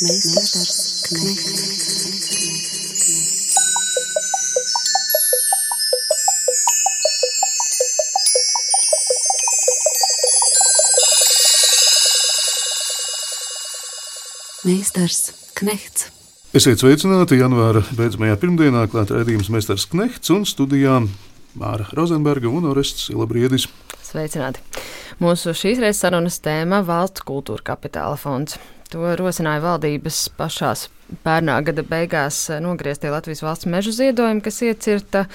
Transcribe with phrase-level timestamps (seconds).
[0.00, 1.62] Meistars Knechts.
[14.62, 16.06] Meistars Knechts.
[16.54, 21.00] Esiet sveicināti janvāra beidzamajā pirmdienā, klāt redzījums Meistars Knechts un studijā
[21.58, 23.66] Māra Rozenberga un Orests Ilabriedis.
[24.06, 24.62] Sveicināti!
[25.18, 28.60] Mūsu šīs reizes sarunas tēma- valsts kultūra kapitāla fonds.
[28.92, 30.86] To rosināja valdības pašās
[31.24, 35.26] pērnā gada beigās nogrieztie Latvijas valsts meža ziedojumi, kas iecirta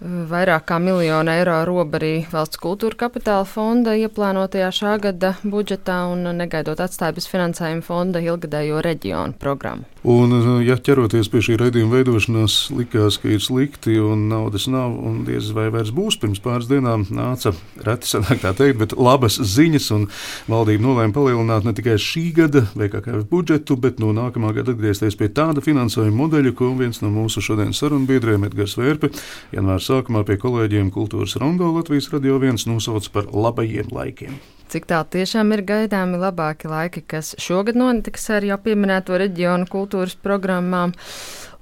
[0.00, 6.26] vairāk kā miljonu eiro robu arī valsts kultūra kapitāla fonda ieplānotajā šā gada budžetā un
[6.38, 9.86] negaidot atstāja bez finansējuma fonda ilgadējo reģionu programmu.
[10.06, 10.30] Un,
[10.62, 15.48] ja ķeroties pie šī raidījuma veidošanās, likās, ka ir slikti un naudas nav, un diez
[15.56, 17.50] vai vairs būs, pirms pāris dienām nāca
[17.82, 20.06] reti sanāk tā teikt, bet labas ziņas, un
[20.50, 25.30] valdība nolēma palielināt ne tikai šī gada VKK budžetu, bet no nākamā gada atgriezties pie
[25.34, 29.10] tāda finansējuma modeļa, ko viens no mūsu šodienas sarunbiedriem Edgars Vērpe
[29.54, 34.38] janvāra sākumā pie kolēģiem Kultūras Rondo Latvijas radio viens nosauca par labajiem laikiem.
[34.68, 40.16] Cik tā tiešām ir gaidāmi labāki laiki, kas šogad notiks ar jau pieminēto reģionu kultūras
[40.20, 40.92] programmām.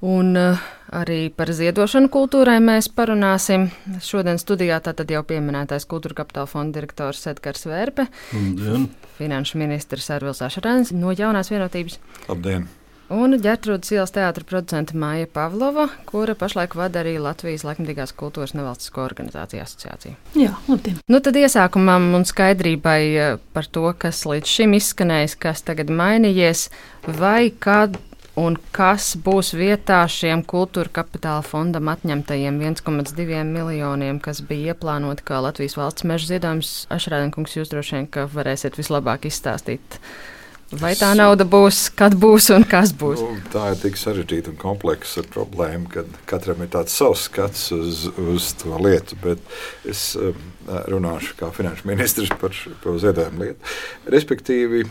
[0.07, 3.69] Un uh, arī par ziedošanu kultūrai mēs parunāsim.
[4.05, 8.89] Šodien studijā tātad jau pieminētais kultūra kapitāla fonda direktors Edgars Vērpe, Labdien.
[9.21, 12.01] finanšu ministrs Arvils Ašarēns no jaunās vienotības.
[12.29, 12.67] Labdien!
[13.13, 19.05] Un ģērtrūdas ielas teātra producente Māja Pavlova, kura pašlaik vada arī Latvijas laikmatīgās kultūras nevalstisko
[19.05, 20.17] organizāciju asociāciju.
[20.35, 20.99] Jā, labdien.
[21.07, 26.67] Nu, tad iesākumam un skaidrībai eh, par to, kas līdz šim izskanējis, kas tagad mainījies,
[27.07, 27.95] vai kad
[28.37, 35.41] un kas būs vietā šiem kultūra kapitāla fondam atņemtajiem 1,2 miljoniem, kas bija ieplānoti kā
[35.47, 36.77] Latvijas valsts meža ziedojums.
[36.93, 40.01] Ašrādinkungs, jūs droši vien, ka varēsiet vislabāk izstāstīt.
[40.75, 43.21] Vai tā nauda būs, kad būs un kas būs?
[43.23, 48.09] Nu, tā ir tik sarežģīta un kompleksa problēma, ka katram ir tāds savs skats uz,
[48.19, 49.15] uz to lietu.
[49.23, 49.39] Bet
[49.87, 50.35] es um,
[50.91, 53.77] runāšu kā finanšu ministrs par, par ziedojumu lietu.
[54.11, 54.83] Respektīvi,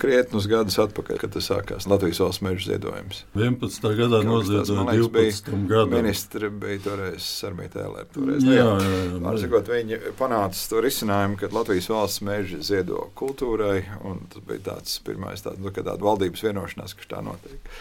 [0.00, 3.22] krietnus gadus atpakaļ, kad tas sākās Latvijas valsts meža ziedojums.
[3.38, 3.88] 11.
[3.98, 5.50] gadā noziedoja 12.
[5.70, 5.94] gadu.
[5.94, 8.06] Ministri bija toreiz Sarmīta Ēlē.
[8.14, 9.34] Toreiz, Jā, jā, jā.
[9.42, 14.98] Sakot, viņi panāca to risinājumu, ka Latvijas valsts meža ziedo kultūrai, un tas bija tāds
[15.06, 17.74] pirmais tāds, nu, ka tāda valdības vienošanās, ka tā notiek.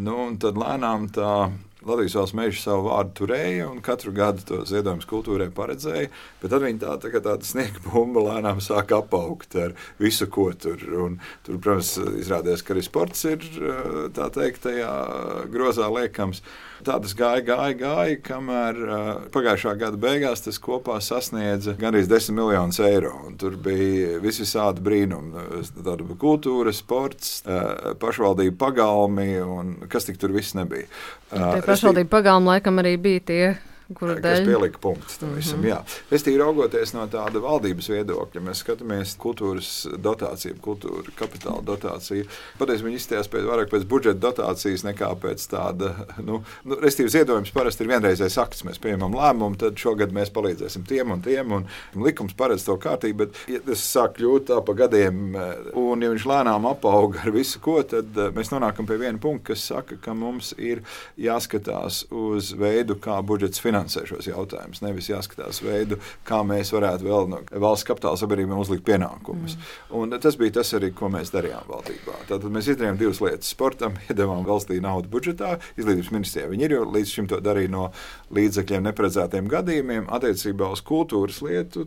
[0.00, 1.34] Nu, un tad lēnām tā
[1.86, 6.10] Latvijas valsts meža savu vārdu turēja un katru gadu to ziedojumu kultūrai paredzēja.
[6.42, 10.50] Bet tad viņi tā, tā kā tāda sniega bumba lēnām sāk apaugt ar visu, ko
[10.54, 10.82] tur.
[11.06, 13.46] Un, tur, protams, izrādījās, ka arī sports ir
[14.16, 14.92] tā teikt, tajā
[15.52, 16.42] grozā liekams.
[16.42, 18.80] Tā tas gāja, gāja, gāja, kamēr
[19.34, 23.14] pagājušā gada beigās tas kopā sasniedza gandrīz 10 miljonus eiro.
[23.28, 25.46] Un tur bija visvisādi brīnumi.
[25.78, 27.40] Tāda kultūra, sports,
[28.02, 30.88] pašvaldība pagalmi un kas tik tur viss nebija.
[31.32, 33.44] Uh, pašvaldību pagalma laikam arī bija tie,
[33.98, 34.46] kas dēļ.
[34.46, 35.60] pielika punktu tam visam.
[35.60, 35.98] Mm -hmm.
[36.10, 42.26] Es tīri raugoties no tāda valdības viedokļa, mēs skatāmies kultūras dotāciju, kultūra kapitāla dotāciju.
[42.58, 47.50] Patiesībā viņi izstājās pēc vairāk pēc budžeta dotācijas nekā pēc tāda, nu, nu restīvi ziedojums
[47.50, 48.64] parasti ir vienreizējs akts.
[48.64, 53.26] Mēs pieņemam lēmumu, tad šogad mēs palīdzēsim tiem un tiem, un likums paredz to kārtību,
[53.26, 55.34] bet ja tas sāk kļūt tā pa gadiem,
[55.74, 59.66] un ja viņš lēnām apauga ar visu ko, tad mēs nonākam pie viena punkta, kas
[59.72, 60.82] saka, ka mums ir
[61.18, 64.82] jāskatās uz veidu, kā budžets finansē šos jautājumus.
[64.84, 65.98] Nevis jāskatās veidu,
[66.28, 69.56] kā mēs varētu vēl no valsts kapitāla sabiedrībām uzlikt pienākumus.
[69.58, 69.96] Mm.
[69.98, 72.20] Un tas bija tas arī, ko mēs darījām valdībā.
[72.30, 73.52] Tātad mēs izdarījām divas lietas.
[73.54, 76.50] Sportam iedavām valstī naudu budžetā, izglītības ministrijā.
[76.52, 77.88] Viņi ir jau līdz šim to darīja no
[78.34, 80.08] līdzekļiem neparedzētiem gadījumiem.
[80.12, 81.86] Attiecībā uz kultūras lietu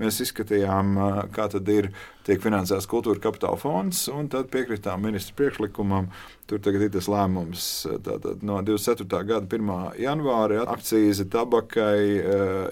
[0.00, 0.96] mēs izskatījām,
[1.34, 1.90] kā tad ir
[2.26, 6.10] tiek finansēts kultūra kapitāla fonds, un tad piekritām ministra priekšlikumam.
[6.50, 7.64] Tur tagad ir tas lēmums
[8.02, 9.20] tātad, no 24.
[9.28, 10.00] gada 1.
[10.02, 10.64] janvāra
[11.00, 12.16] akcijas tabakai,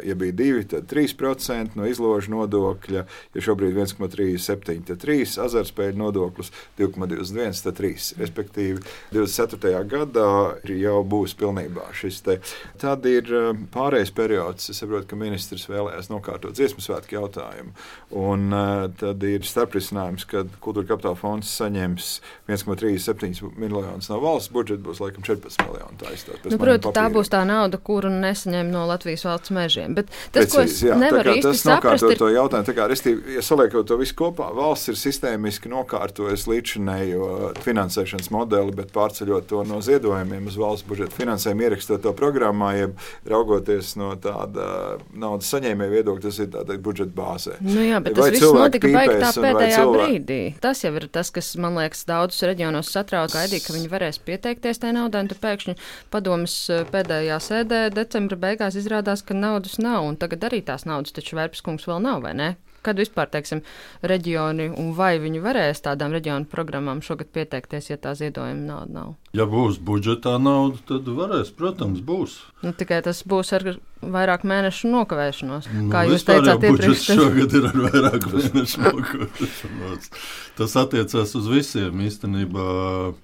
[0.04, 6.52] ja bija 2, tad 3% no izložu nodokļa, ja šobrīd 1,37, tad 3, azartspēļu nodoklis
[6.78, 8.18] 2,21, tad 3.
[8.18, 8.82] Respektīvi,
[9.12, 9.84] 24.
[9.88, 10.30] gadā
[10.68, 12.38] jau būs pilnībā šis te.
[12.80, 13.30] Tad ir
[13.74, 17.74] pārējais periods, es saprotu, ka ministrs vēlējās nokārtot dziesmu svētku jautājumu,
[18.18, 18.52] un
[19.00, 22.10] tad ir starprisinājums, kad kultūra kapitāla fonds saņems
[22.48, 25.98] 1,37 miljonus no valsts budžeta, būs laikam 14 miljoni.
[25.98, 29.94] Tā, izstās, nu, protams, tā būs tā nauda, kuru kuru nesaņem no Latvijas valsts mežiem.
[29.98, 32.66] Bet tas, Precīzi, ko es jā, nevaru īsti tas saprast, ir to jautājumu.
[32.68, 37.28] Tā kā, restīvi, ja saliekot to visu kopā, valsts ir sistēmiski nokārtojusi līdzinējo
[37.64, 42.96] finansēšanas modeli, bet pārceļot to no ziedojumiem uz valsts budžeta finansējumu, ierakstot to programmā, jeb
[43.28, 47.58] raugoties no tāda naudas saņēmēja viedokļa, tas ir tādā budžeta bāzē.
[47.64, 50.08] Nu jā, bet vai tas viss notika beigtā pēdējā cilvēki...
[50.08, 50.40] brīdī.
[50.64, 54.82] Tas jau ir tas, kas man liekas daudzus reģionos satrauc, gaidīja, ka viņi varēs pieteikties
[54.82, 55.76] tajā naudā, un tu pēkšņi
[56.14, 61.14] padomas eh, pēdējā sēdē decembra beigās izrādās, ka naudas nav, un tagad arī tās naudas
[61.16, 62.54] taču Vērpskungs vēl nav, vai ne?
[62.86, 63.64] Kad vispār, teiksim,
[64.06, 69.08] reģioni un vai viņi varēs tādām reģionu programmām šogad pieteikties, ja tā ziedojuma nauda nav?
[69.34, 72.38] Ja būs budžetā nauda, tad varēs, protams, būs.
[72.62, 73.66] Nu, tikai tas būs ar
[73.98, 75.68] vairāk mēnešu nokavēšanos.
[75.74, 80.10] Nu, kā jūs teicāt, iepriekš šogad ir ar vairāk mēnešu nokavēšanos.
[80.58, 82.68] Tas attiecās uz visiem īstenībā.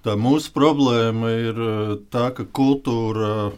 [0.06, 3.52] Tā mūsu problēma ir eh, tā, ka kultūra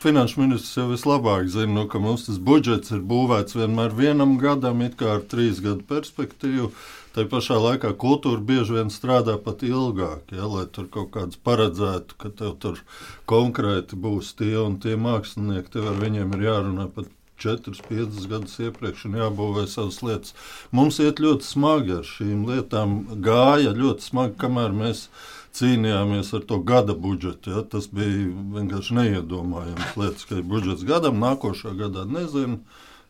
[0.00, 4.80] Finanšu ministrs jau vislabāk zina, nu, ka mums tas budžets ir būvēts vienmēr vienam gadam,
[4.80, 6.70] it kā ar trīs gadu perspektīvu.
[7.12, 12.16] Tā pašā laikā kultūra bieži vien strādā pat ilgāk, ja, lai tur kaut kāds paredzētu,
[12.16, 12.80] ka tev tur
[13.28, 15.74] konkrēti būs tie un tie mākslinieki.
[15.74, 17.12] Tev ar viņiem ir jārunā pat
[17.44, 20.32] 4, 5 gadus iepriekš un jābūvē savas lietas.
[20.76, 25.08] Mums iet ļoti smagi ar šīm lietām, gāja ļoti smagi, kamēr mēs
[25.56, 27.54] cīnījāmies ar to gada budžetu.
[27.54, 27.62] Ja?
[27.66, 32.60] Tas bija vienkārši neiedomājams lietas, ka ir budžets gadam, nākošā gadā nezinu.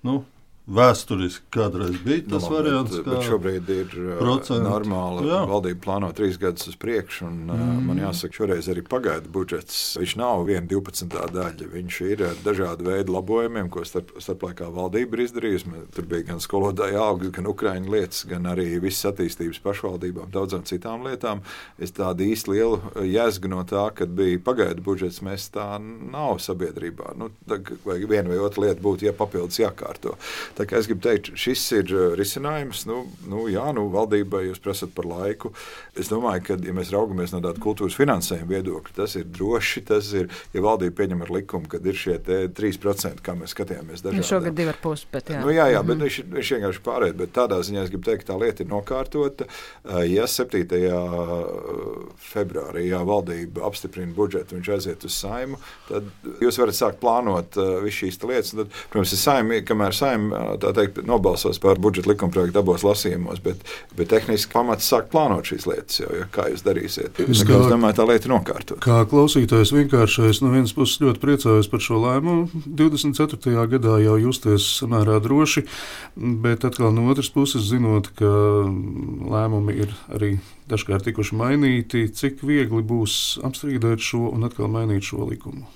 [0.06, 0.22] Nu,
[0.70, 4.60] Vēsturiski kādreiz bija tas no, variants, bet, bet šobrīd ir procentu.
[4.68, 5.24] normāli.
[5.26, 5.40] Jā.
[5.50, 7.80] Valdība plāno trīs gadus uz priekšu, un mm.
[7.88, 9.80] man jāsaka, šoreiz arī pagaidu budžets.
[9.98, 11.08] Viņš nav viena 12.
[11.34, 11.70] daļa.
[11.72, 15.72] Viņš ir ar dažādu veidu labojumiem, ko starp, starplaikā valdība ir izdarījusi.
[15.96, 21.02] Tur bija gan skolotāja algas, gan ukraiņu lietas, gan arī visas attīstības pašvaldībām, daudzām citām
[21.08, 21.42] lietām.
[21.82, 22.78] Es tādu īsti lielu
[23.08, 27.16] jēzgu no tā, kad bija pagaidu budžets, mēs tā nav sabiedrībā.
[27.18, 27.32] Nu,
[27.82, 30.14] vai viena vai otra lieta būtu, ja papildus jākārto.
[30.58, 32.84] Tā kā es gribu teikt, šis ir uh, risinājums.
[32.88, 35.52] Nu, nu, jā, nu, valdībai jūs prasat par laiku.
[35.98, 39.84] Es domāju, ka, ja mēs raugamies no tāda kultūras finansējuma viedokļa, tas ir droši.
[39.90, 44.26] Tas ir, ja valdība pieņem ar likumu, kad ir šie 3%, kā mēs skatījāmies dažādi.
[44.26, 45.10] Šogad 2,5%.
[45.14, 45.42] Bet, jā.
[45.44, 46.08] Nu, jā, jā, bet mm -hmm.
[46.08, 47.16] viņš, viņš vienkārši pārējais.
[47.22, 49.46] Bet tādā ziņā es gribu teikt, tā lieta ir nokārtota.
[49.84, 50.66] Uh, ja 7.
[52.32, 55.58] februārī jā, valdība apstiprina budžetu, viņš aiziet uz saimu,
[55.88, 56.04] tad
[56.40, 58.54] jūs varat sākt plānot uh, visu šīs lietas.
[58.56, 63.62] Tad, protams, ir saima, kamēr saima tā teikt, nobalsos par budžeta likumprojektu abos lasījumos, bet,
[63.98, 66.00] bet tehniski pamats sāk plānot šīs lietas.
[66.02, 67.20] Jau, ja, kā jūs darīsiet?
[67.26, 68.80] Es, kā, domāju, tā lieta ir nokārtota.
[68.84, 72.62] Kā klausītājs vienkāršais no vienas puses ļoti priecājos par šo lēmumu.
[72.80, 73.66] 24.
[73.74, 75.66] gadā jau justies samērā droši,
[76.44, 78.30] bet atkal no otras puses zinot, ka
[79.30, 80.36] lēmumi ir arī
[80.70, 85.66] dažkārt tikuši mainīti, cik viegli būs apstrīdēt šo un atkal mainīt šo likumu.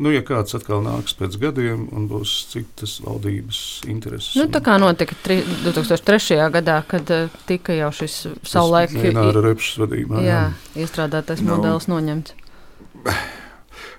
[0.00, 3.58] Nu, ja kāds atkal nāks pēc gadiem un būs citas valdības
[3.92, 4.32] intereses.
[4.40, 6.38] Nu, tā kā notika tri, 2003.
[6.54, 10.24] gadā, kad uh, tika jau šis savulaik Ināra Repšas vadībā.
[10.24, 10.82] Jā, jā.
[10.86, 12.34] iestrādātais nu, modelis noņemts.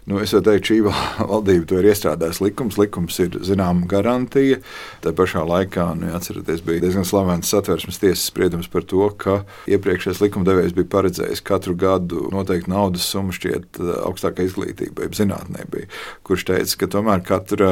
[0.05, 0.79] Nu, es varu teikt, šī
[1.31, 2.77] valdība to ir iestrādājusi likums.
[2.79, 4.59] Likums ir zināma garantija.
[5.03, 9.37] Tā pašā laikā, nu, atcerieties, bija diezgan slavens satversmes tiesas spriedums par to, ka
[9.71, 15.87] iepriekšējais likumdevējs bija paredzējis katru gadu noteikti naudas summu šķiet eh, augstākai izglītībai, zinātnē bija,
[16.27, 17.71] kurš teica, ka tomēr katra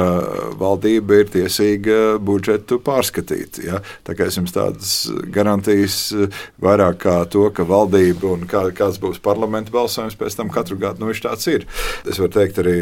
[0.60, 3.60] valdība ir tiesīga budžetu pārskatīt.
[3.66, 3.82] Ja?
[4.08, 4.94] Tā kā es jums tādas
[5.36, 10.52] garantijas eh, vairāk kā to, ka valdība un kā, kāds būs parlamenta balsojums pēc tam
[10.54, 11.68] katru gadu, nu, viņš tāds ir.
[12.08, 12.76] Es var teikt, arī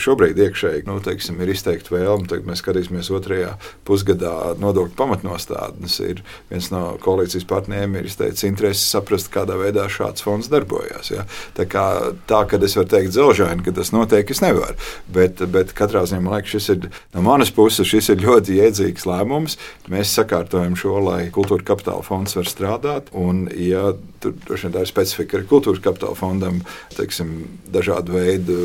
[0.00, 2.28] šobrīd iekšēji nu, teiksim, ir izteikta vēlme.
[2.30, 3.54] Tagad mēs skatīsimies otrajā
[3.88, 5.98] pusgadā nodokļu pamatnostādnes.
[6.04, 11.12] Ir viens no koalīcijas partneriem ir izteicis interesi saprast, kādā veidā šāds fonds darbojas.
[11.14, 11.26] Ja?
[11.56, 11.86] Tā kā
[12.30, 14.78] tā, ka es varu teikt zelžaini, ka tas notiek, es nevaru.
[15.12, 19.06] Bet, bet katrā ziņā man liekas, šis ir no manas puses šis ir ļoti iedzīgs
[19.08, 19.58] lēmums.
[19.92, 23.12] Mēs sakārtojam šo, lai kultūra kapitāla fonds var strādāt.
[23.16, 23.92] Un, ja
[24.22, 26.60] tur tā ir specifika arī kultūras kapitāla fondam,
[26.96, 27.34] teiksim,
[27.72, 28.61] dažādu veidu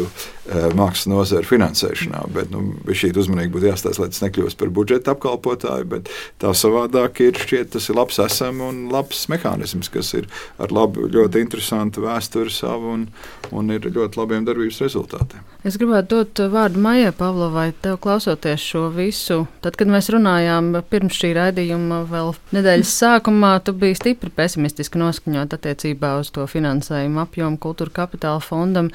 [0.78, 2.24] mākslas nozara finansēšanā.
[2.36, 5.90] Bet nu, šī uzmanība būtu jāstāsta, lai tas nekļūst par budžeta apkalpotāju.
[5.92, 6.12] Bet
[6.42, 10.30] tā savādāk ir šķiet, tas ir labs esam un labs mehānisms, kas ir
[10.62, 13.08] ar labu, ļoti interesantu vēsturi savu un,
[13.52, 15.44] un ir ļoti labiem darbības rezultātiem.
[15.68, 19.42] Es gribētu dot vārdu Maijai Pavlovai, tev klausoties šo visu.
[19.64, 25.58] Tad, kad mēs runājām pirms šī raidījuma, vēl nedēļas sākumā, tu biji stipri pesimistiski noskaņot
[25.58, 28.94] attiecībā uz to finansējumu apjomu kultūra kapitāla fondam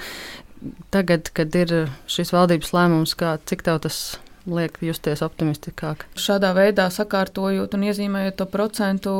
[0.94, 1.72] tagad, kad ir
[2.10, 3.98] šis valdības lēmums, kā, cik tev tas
[4.46, 6.06] liek justies optimistiskāk.
[6.18, 9.14] Šādā veidā sakārtojot un iezīmējot to procentu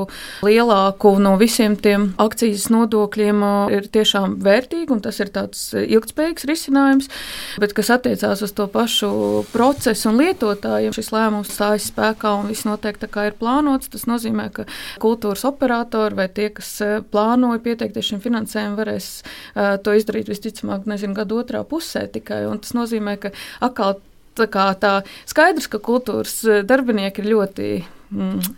[0.47, 3.45] lielāku no visiem tiem akcijas nodokļiem,
[3.76, 7.11] ir tiešām vērtīgi, un tas ir tāds ilgspējīgs risinājums.
[7.62, 9.12] Bet, kas attiecās uz to pašu
[9.52, 13.91] procesu un lietotājiem, šis lēmums stājas spēkā un viss noteikti kā ir plānots.
[13.93, 14.67] Tas nozīmē, ka
[15.02, 16.75] kultūras operatori vai tie, kas
[17.12, 22.45] plānoja pieteikties šim finansējumam, varēs uh, to izdarīt visticamāk, nezinu, gadu otrā pusē tikai.
[22.50, 24.00] Un tas nozīmē, ka atkal
[24.39, 24.93] tā, tā
[25.29, 27.69] skaidrs, ka kultūras darbinieki ir ļoti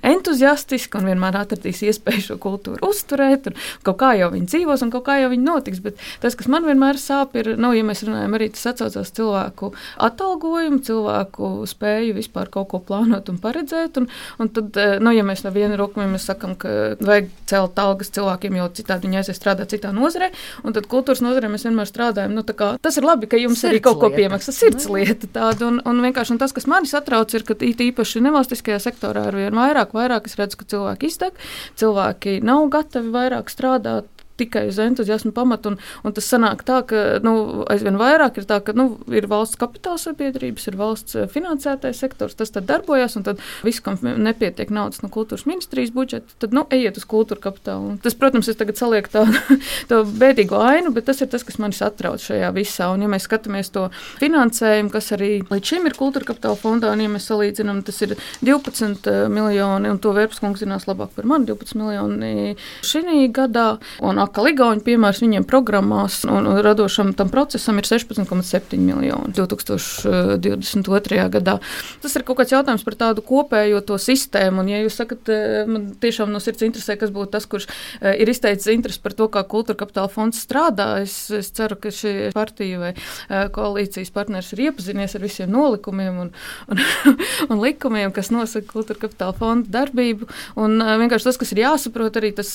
[0.04, 3.50] entuziastiski un vienmēr atradīs iespēju šo kultūru uzturēt.
[3.86, 5.82] Kaut kā jau viņi dzīvos un kaut kā jau viņi notiks.
[5.84, 9.70] Bet tas, kas man vienmēr sāp, ir, nu, ja mēs runājam arī tas atcaucās cilvēku
[10.08, 14.00] atalgojumu, cilvēku spēju vispār kaut ko plānot un paredzēt.
[14.00, 14.08] Un,
[14.42, 18.12] un tad, eh, nu, ja mēs no viena roka mēs sakam, ka vajag celt algas
[18.14, 20.30] cilvēkiem, jo citādi viņi aizies strādāt citā nozarē,
[20.64, 22.34] un tad kultūras nozarē mēs vienmēr strādājam.
[22.34, 25.70] Nu, kā, tas ir labi, ka jums sirds arī kaut ko piemaksā sirds lieta tāda.
[25.70, 29.60] Un, un vienkārši un tas, kas mani satrauc, ir, ka īpaši nevalstiskajā sektorā ar vien
[29.60, 31.38] vairāk, vairāk es redzu, ka cilvēki izdeg,
[31.80, 34.08] cilvēki nav gatavi vairāk strādāt
[34.40, 35.74] tikai uz entuziasmu pamatu.
[35.74, 39.58] Un, un tas sanāk tā, ka nu, aizvien vairāk ir tā, ka nu, ir valsts
[39.60, 44.72] kapitāla sabiedrības, ir valsts eh, finansētais sektors, tas tad darbojas, un tad viss, kam nepietiek
[44.74, 47.94] naudas no kultūras ministrijas budžeta, tad nu, ejiet uz kultūra kapitālu.
[47.94, 49.60] Un tas, protams, es tagad salieku tādu
[49.90, 52.90] tā bēdīgo ainu, bet tas ir tas, kas mani satrauc šajā visā.
[52.94, 53.86] Un, ja mēs skatāmies to
[54.22, 58.16] finansējumu, kas arī līdz šim ir kultūra kapitāla fondā, un ja mēs salīdzinām, tas ir
[58.44, 63.78] 12 eh, miljoni, un to Vērpskungs zinās labāk par mani, 12 miljoni šī gadā.
[64.04, 71.20] Un atkal Igauni piemērs viņiem programmās un, un radošam tam procesam ir 16,7 miljoni 2022.
[71.34, 71.58] gadā.
[72.02, 74.62] Tas ir kaut kāds jautājums par tādu kopējo to sistēmu.
[74.62, 78.14] Un, ja jūs sakat, eh, man tiešām no sirds interesē, kas būtu tas, kurš eh,
[78.22, 82.30] ir izteicis interesi par to, kā kultūra kapitāla fonds strādā, es, es ceru, ka šī
[82.36, 86.32] partija vai eh, koalīcijas partners ir iepazinies ar visiem nolikumiem un,
[86.72, 86.82] un,
[87.50, 90.28] un likumiem, kas nosaka kultūra kapitāla fonda darbību.
[90.60, 92.50] Un vienkārši tas, kas ir jāsaprot, arī tas,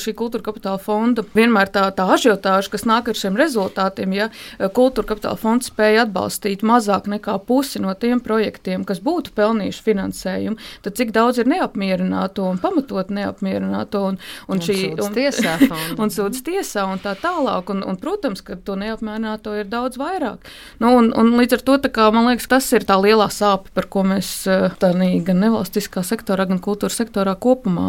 [0.00, 4.28] šī kultūra kapitāla fonda fondu vienmēr tā, tā ažiotāža, kas nāk ar šiem rezultātiem, ja
[4.76, 10.58] kultūra kapitāla fonds spēja atbalstīt mazāk nekā pusi no tiem projektiem, kas būtu pelnījuši finansējumu,
[10.84, 14.18] tad cik daudz ir neapmierināto un pamatot neapmierināto un,
[14.48, 15.58] un, un šī un, tiesā,
[16.00, 17.72] un sūdz tiesā un tā tālāk.
[17.74, 20.44] Un, un, protams, ka to neapmierināto ir daudz vairāk.
[20.82, 23.88] Nu, un, un līdz ar to kā, man liekas, tas ir tā lielā sāpe, par
[23.92, 24.34] ko mēs
[24.80, 27.88] tādā gan nevalstiskā sektorā, gan kultūras sektorā kopumā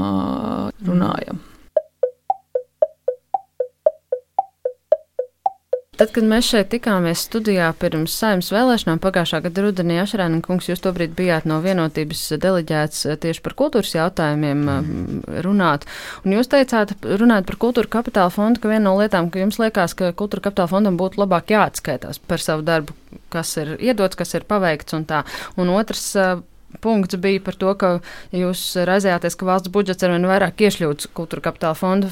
[0.84, 1.40] runājam.
[1.40, 1.55] Mm.
[5.96, 10.82] Tad, kad mēs šeit tikāmies studijā pirms saimnes vēlēšanām pagājušā gada rudenī, Ašrēna kungs, jūs
[10.84, 15.22] tobrīd bijāt no vienotības deleģēts eh, tieši par kultūras jautājumiem mm.
[15.46, 15.88] runāt.
[16.28, 19.96] Un jūs teicāt, runājot par kultūra kapitāla fondu, ka viena no lietām, ka jums liekas,
[19.96, 22.98] ka kultūra kapitāla fondam būtu labāk jāatskaitās par savu darbu,
[23.32, 25.24] kas ir iedots, kas ir paveikts un tā.
[25.56, 26.36] Un otrs eh,
[26.82, 27.92] punkts bija par to, ka
[28.36, 32.12] jūs raizējāties, ka valsts budžets ar vien vairāk iešļūts kultūra kapitāla fonda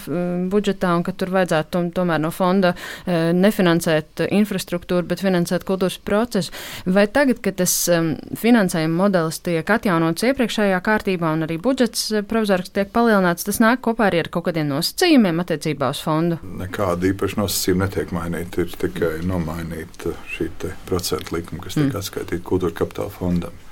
[0.51, 6.00] budžetā un ka tur vajadzētu tom, tomēr no fonda e, nefinansēt infrastruktūru, bet finansēt kultūras
[6.03, 6.53] procesu.
[6.86, 12.24] Vai tagad, kad tas um, finansējuma modelis tiek atjaunots iepriekšējā kārtībā un arī budžets e,
[12.27, 16.39] provizoriski tiek palielināts, tas nāk kopā arī ar kaut kādiem nosacījumiem attiecībā uz fondu?
[16.63, 20.50] Nekāda īpaša nosacījuma netiek mainīta, ir tikai nomainīta šī
[20.88, 22.00] procentu likuma, kas tiek mm.
[22.00, 23.62] atskaitīta kultūra kapitāla fondam.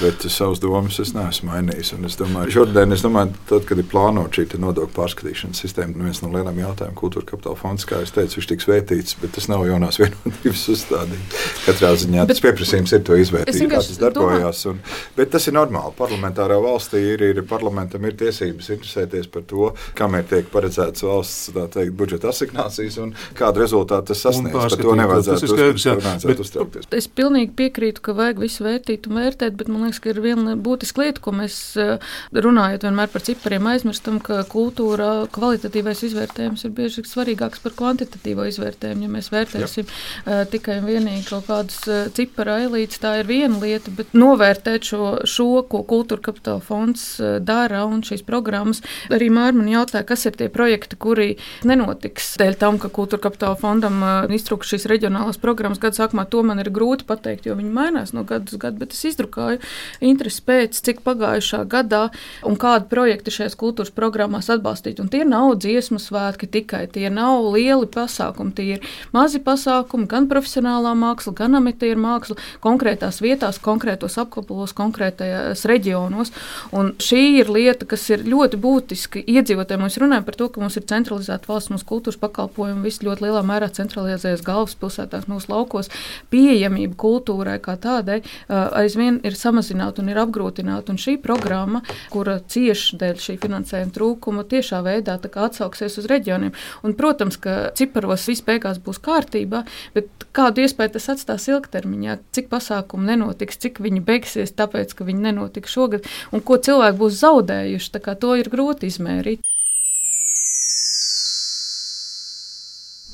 [0.00, 1.92] Bet savas domas es neesmu mainījis.
[2.08, 6.22] Es domāju, šodien, es domāju, tad, kad ir plānota šī nodokļu pārskatīšanas sistēma, nu viens
[6.24, 9.66] no lieliem jautājumiem, kultūra kapitāla fonds, kā jau teicu, viņš tiks vērtīts, bet tas nav
[9.68, 11.44] jaunās vienotības uzstādījums.
[11.66, 14.62] Katrā ziņā tas pieprasījums ir to izvērtīt, kā tas darbojās.
[14.70, 14.80] Un,
[15.18, 15.92] bet tas ir normāli.
[15.98, 21.52] Parlamentārā valstī ir, ir parlamentam ir tiesības interesēties par to, kam ir tiek paredzēts valsts
[21.74, 24.56] teikt, budžeta asignācijas un kādu rezultātu tas sasniegs.
[24.56, 25.52] Par to nevajadzētu,
[26.00, 26.88] nevajadzētu uztraukties.
[26.96, 30.54] Es pilnīgi piekrītu, ka vajag visu vērtīt un vērtēt, bet man liekas, ka ir viena
[30.54, 36.74] būtiska lieta, ko mēs eh, runājot vienmēr par cipariem, aizmirstam, ka kultūra kvalitatīvais izvērtējums ir
[36.76, 39.06] bieži svarīgāks par kvantitatīvo izvērtējumu.
[39.06, 39.96] Ja mēs vērtēsim Jā.
[40.26, 44.90] Eh, tikai un vienīgi kaut kādus eh, ciparu ailītes, tā ir viena lieta, bet novērtēt
[44.92, 47.06] šo, šo ko kultūra kapitāla fonds
[47.42, 48.82] dara un šīs programmas.
[49.10, 51.30] Arī Mārman jautāja, kas ir tie projekti, kuri
[51.66, 56.26] nenotiks dēļ tam, ka kultūra kapitāla fondam iztrūks šīs reģionālās programmas gadu sākumā.
[56.30, 59.60] To man ir grūti pateikt, jo viņi mainās no gada uz gadu, bet es izdrukāju
[60.00, 62.06] interesi pēc, cik pagājušā gadā
[62.46, 65.00] un kādi projekti šajās kultūras programmās atbalstīt.
[65.02, 70.28] Un tie nav dziesmu svētki tikai, tie nav lieli pasākumi, tie ir mazi pasākumi, gan
[70.30, 76.32] profesionālā māksla, gan amatieru māksla, konkrētās vietās, konkrētos apkabalos, konkrētajos reģionos.
[76.76, 79.84] Un šī ir lieta, kas ir ļoti būtiska iedzīvotājiem.
[79.86, 83.42] Mēs runājam par to, ka mums ir centralizēta valsts, mūsu kultūras pakalpojumi viss ļoti lielā
[83.46, 85.90] mērā centralizējas galvaspilsētās, mūsu laukos.
[86.32, 89.59] Pieejamība kultūrai kā tādai aizvien ir samazināta
[90.02, 90.94] un ir apgrūtināta.
[90.94, 96.54] Un šī programma, kura cieši dēļ šī finansējuma trūkuma, tiešā veidā atsauksies uz reģioniem.
[96.86, 99.64] Un, protams, ka ciparos viss beigās būs kārtībā,
[99.96, 105.28] bet kādu iespēju tas atstās ilgtermiņā, cik pasākumu nenotiks, cik viņi beigsies, tāpēc, ka viņi
[105.28, 109.44] nenotiks šogad, un ko cilvēki būs zaudējuši, to ir grūti izmērīt.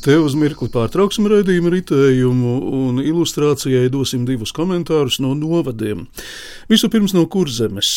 [0.06, 6.04] Te uz mirkli pārtrauksim raidījuma ritējumu un ilustrācijai dosim divus komentārus no novadiem.
[6.70, 7.88] Vispirms no kurzemes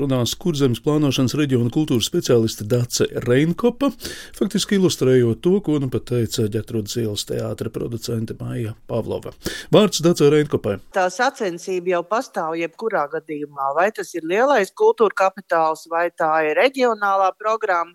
[0.00, 3.92] runās kurzemes plānošanas reģiona kultūras speciāliste Dace Reinkopa,
[4.34, 9.30] faktiski ilustrējot to, ko nu pat teica ģetrudas ielas teātra producente Maija Pavlova.
[9.70, 10.80] Vārds Dace Reinkopai.
[10.90, 16.58] Tā sacensība jau pastāv jebkurā gadījumā, vai tas ir lielais kultūra kapitāls, vai tā ir
[16.58, 17.94] reģionālā programma.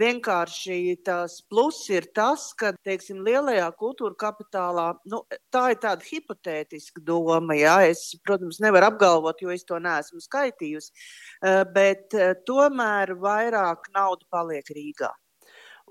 [0.00, 5.20] Vienkārši tas pluss ir tas, ka, teiksim, lielajā kultūra kapitālā, nu,
[5.52, 10.94] tā ir tāda hipotētiska doma, jā, es, protams, nevaru apgalvot, jo es to neesmu skaitījusi,
[11.44, 15.12] eh, bet eh, tomēr vairāk nauda paliek Rīgā.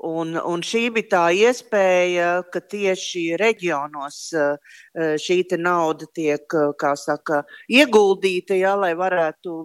[0.09, 6.57] Un, un šī bija tā iespēja, ka tieši reģionos eh, šī nauda tiek
[6.97, 9.59] saka, ieguldīta, ja, lai varētu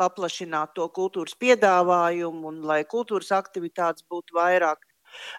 [0.00, 4.86] paplašināt to kultūras piedāvājumu un lai kultūras aktivitātes būtu vairāk.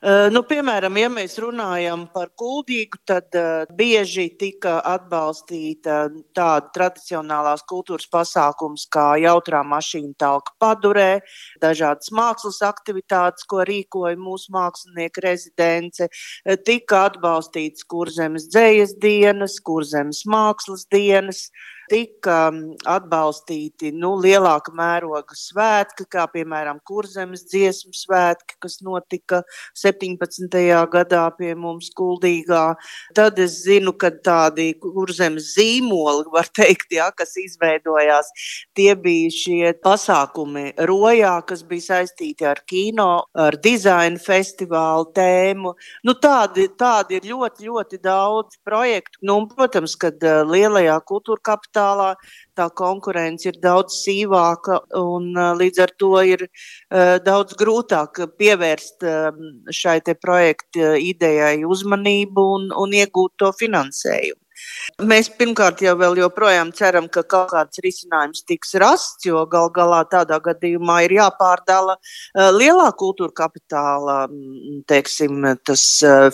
[0.01, 5.99] Uh, nu, piemēram, ja mēs runājam par kuldīgu, tad uh, bieži tika atbalstīta
[6.35, 11.21] tāda tradicionālās kultūras pasākums kā jautrā mašīna talka padurē,
[11.61, 20.25] dažādas mākslas aktivitātes, ko rīkoja mūsu mākslinieku rezidence, uh, tika atbalstīts kurzemes dzējas dienas, kurzemes
[20.29, 21.47] mākslas dienas,
[21.91, 22.37] tika
[22.87, 29.41] atbalstīti nu, lielāka mēroga svētki, kā piemēram Kurzemes dziesmu svētki, kas notika
[29.79, 30.55] 17.
[30.93, 32.63] gadā pie mums Kuldīgā.
[33.17, 38.31] Tad es zinu, ka tādi Kurzemes zīmoli, var teikt, ja, kas izveidojās,
[38.77, 45.75] tie bija šie pasākumi Rojā, kas bija saistīti ar kino, ar dizaina festivālu tēmu.
[46.07, 49.19] Nu, tādi, tādi ir ļoti, ļoti daudz projektu.
[49.27, 52.15] Nu, un, protams, kad lielajā kultūra kapitālā kapitālā,
[52.55, 56.47] tā konkurence ir daudz sīvāka un līdz ar to ir
[57.25, 59.05] daudz grūtāk pievērst
[59.71, 64.37] šai projekta idejai uzmanību un, un iegūt to finansējumu.
[65.09, 70.37] Mēs pirmkārt jau joprojām ceram, ka kaut kāds risinājums tiks rasts, jo gal galā tādā
[70.37, 71.97] gadījumā ir jāpārdala
[72.53, 74.27] lielā kultūra kapitāla
[74.85, 75.41] teiksim,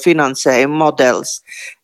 [0.04, 1.40] finansējuma modelis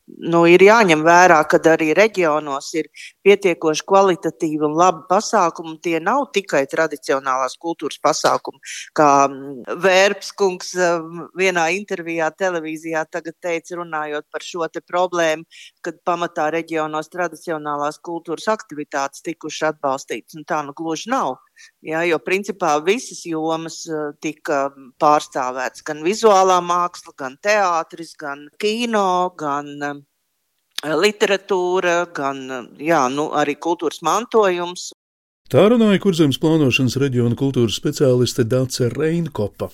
[0.07, 2.89] nu, ir jāņem vērā, ka arī reģionos ir
[3.23, 5.77] pietiekoši kvalitatīvi un labi pasākumi.
[5.83, 8.61] Tie nav tikai tradicionālās kultūras pasākumi.
[8.97, 15.43] Kā mm, Vērps kungs mm, vienā intervijā televīzijā tagad teica, runājot par šo problēmu,
[15.83, 20.39] kad pamatā reģionos tradicionālās kultūras aktivitātes tikuši atbalstītas.
[20.47, 21.37] Tā nu gluži nav.
[21.85, 24.65] Ja, jo principā visas jomas eh, tika
[25.01, 30.03] pārstāvētas gan vizuālā māksla, gan teātris, gan kino, gan
[30.83, 32.43] literatūra, gan
[32.81, 34.91] jā, nu, arī kultūras mantojums.
[35.51, 39.69] Tā runāja Kurzemes plānošanas reģiona kultūras speciāliste Dace Reinkopa.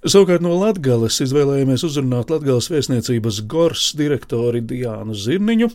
[0.00, 5.68] Savukārt no Latvijas izvēlējāmies uzrunāt Latvijas vēstniecības Gors direktori Diānu Zirniņu,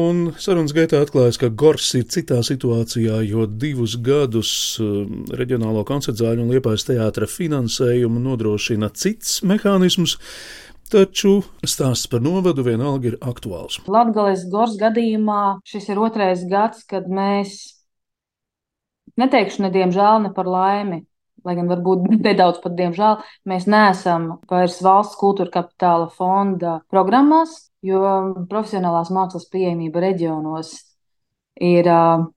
[0.00, 6.46] un sarunas gaitā atklājas, ka Gors ir citā situācijā, jo divus gadus um, reģionālo koncertzāļu
[6.46, 10.16] un liepājas teātra finansējumu nodrošina cits mehānisms,
[10.90, 13.78] taču stāsts par novadu vienalga ir aktuāls.
[13.90, 17.56] Latvijas Gors gadījumā šis ir otrais gads, kad mēs,
[19.20, 21.02] neteikšu ne diemžēl, ne par laimi,
[21.46, 28.02] lai gan varbūt nedaudz pat diemžēl, mēs neesam vairs valsts kultūra kapitāla fonda programmās, jo
[28.50, 30.74] profesionālās mākslas pieejamība reģionos
[31.64, 32.28] ir uh,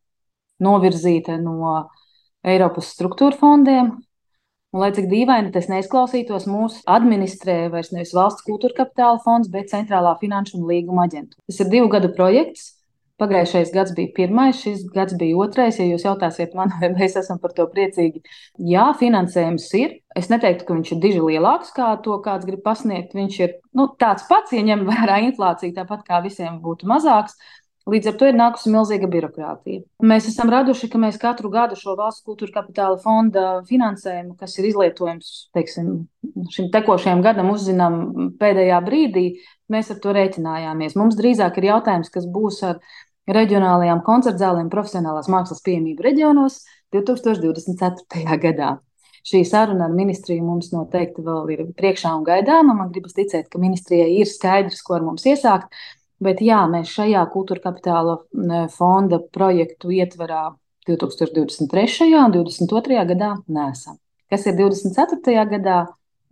[0.64, 1.76] novirzīta no
[2.44, 3.94] Eiropas struktūra fondiem.
[4.74, 9.70] Un, lai cik dīvaini tas neizklausītos, mūsu administrē vairs nevis valsts kultūra kapitāla fonds, bet
[9.70, 11.44] Centrālā finanšu un līguma aģentūra.
[11.46, 12.72] Tas ir divu gadu projekts,
[13.22, 15.78] Pagājušais gads bija pirmais, šis gads bija otrais.
[15.78, 18.24] Ja jūs jautāsiet man, vai mēs esam par to priecīgi,
[18.72, 20.00] jā, finansējums ir.
[20.18, 23.14] Es neteiktu, ka viņš ir diži lielāks, kā to kāds grib pasniegt.
[23.18, 27.38] Viņš ir nu, tāds pats, ja ņem vērā inflāciju, tāpat kā visiem būtu mazāks.
[27.90, 29.82] Līdz ar to ir nākusi milzīga birokrātija.
[30.08, 34.70] Mēs esam raduši, ka mēs katru gadu šo valsts kultūra kapitāla fonda finansējumu, kas ir
[34.70, 35.90] izlietojams teiksim,
[36.54, 37.98] šim tekošajam gadam, uzzinām
[38.40, 39.26] pēdējā brīdī.
[39.74, 40.96] Mēs ar to rēķinājāmies.
[41.00, 42.80] Mums drīzāk ir jautājums, kas būs ar
[43.36, 46.62] reģionālajām koncertzālēm profesionālās mākslas pieejamību reģionos
[46.96, 48.40] 2024.
[48.46, 48.78] gadā.
[49.28, 52.76] Šī saruna ar ministriju mums noteikti vēl ir priekšā un gaidāma.
[52.76, 55.72] Man gribas ticēt, ka ministrijai ir skaidrs, ko ar mums iesākt.
[56.24, 58.18] Bet jā, mēs šajā kultūra kapitāla
[58.72, 60.54] fonda projektu ietvarā
[60.88, 62.10] 2023.
[62.20, 63.04] un 2022.
[63.14, 63.98] gadā nesam.
[64.32, 65.46] Kas ir 2024.
[65.58, 65.78] gadā?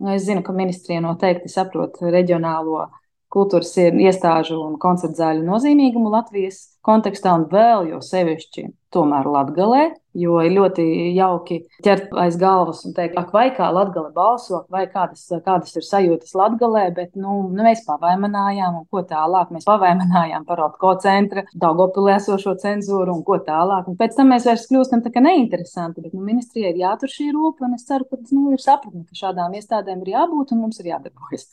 [0.02, 2.88] Nu, es zinu, ka ministrija noteikti saprot reģionālo
[3.32, 9.82] kultūras iestāžu un koncertu zāļu nozīmīgumu Latvijas kontekstā un vēl jo sevišķi tomēr Latgalē,
[10.18, 10.84] jo ir ļoti
[11.16, 15.86] jauki ķert aiz galvas un teikt, ak, vai kā Latgale balso, vai kādas, kādas ir
[15.86, 19.52] sajūtas Latgalē, bet, nu, nu mēs pavaimanājām un ko tālāk.
[19.54, 23.88] Mēs pavaimanājām par Otko centra, Daugopilē esošo cenzūru un ko tālāk.
[23.90, 27.30] Un pēc tam mēs vairs kļūstam tā kā neinteresanti, bet, nu, ministrijai ir jātur šī
[27.36, 30.82] rūpa un es ceru, ka, nu, ir sapratni, ka šādām iestādēm ir jābūt un mums
[30.82, 31.48] ir jādarbojas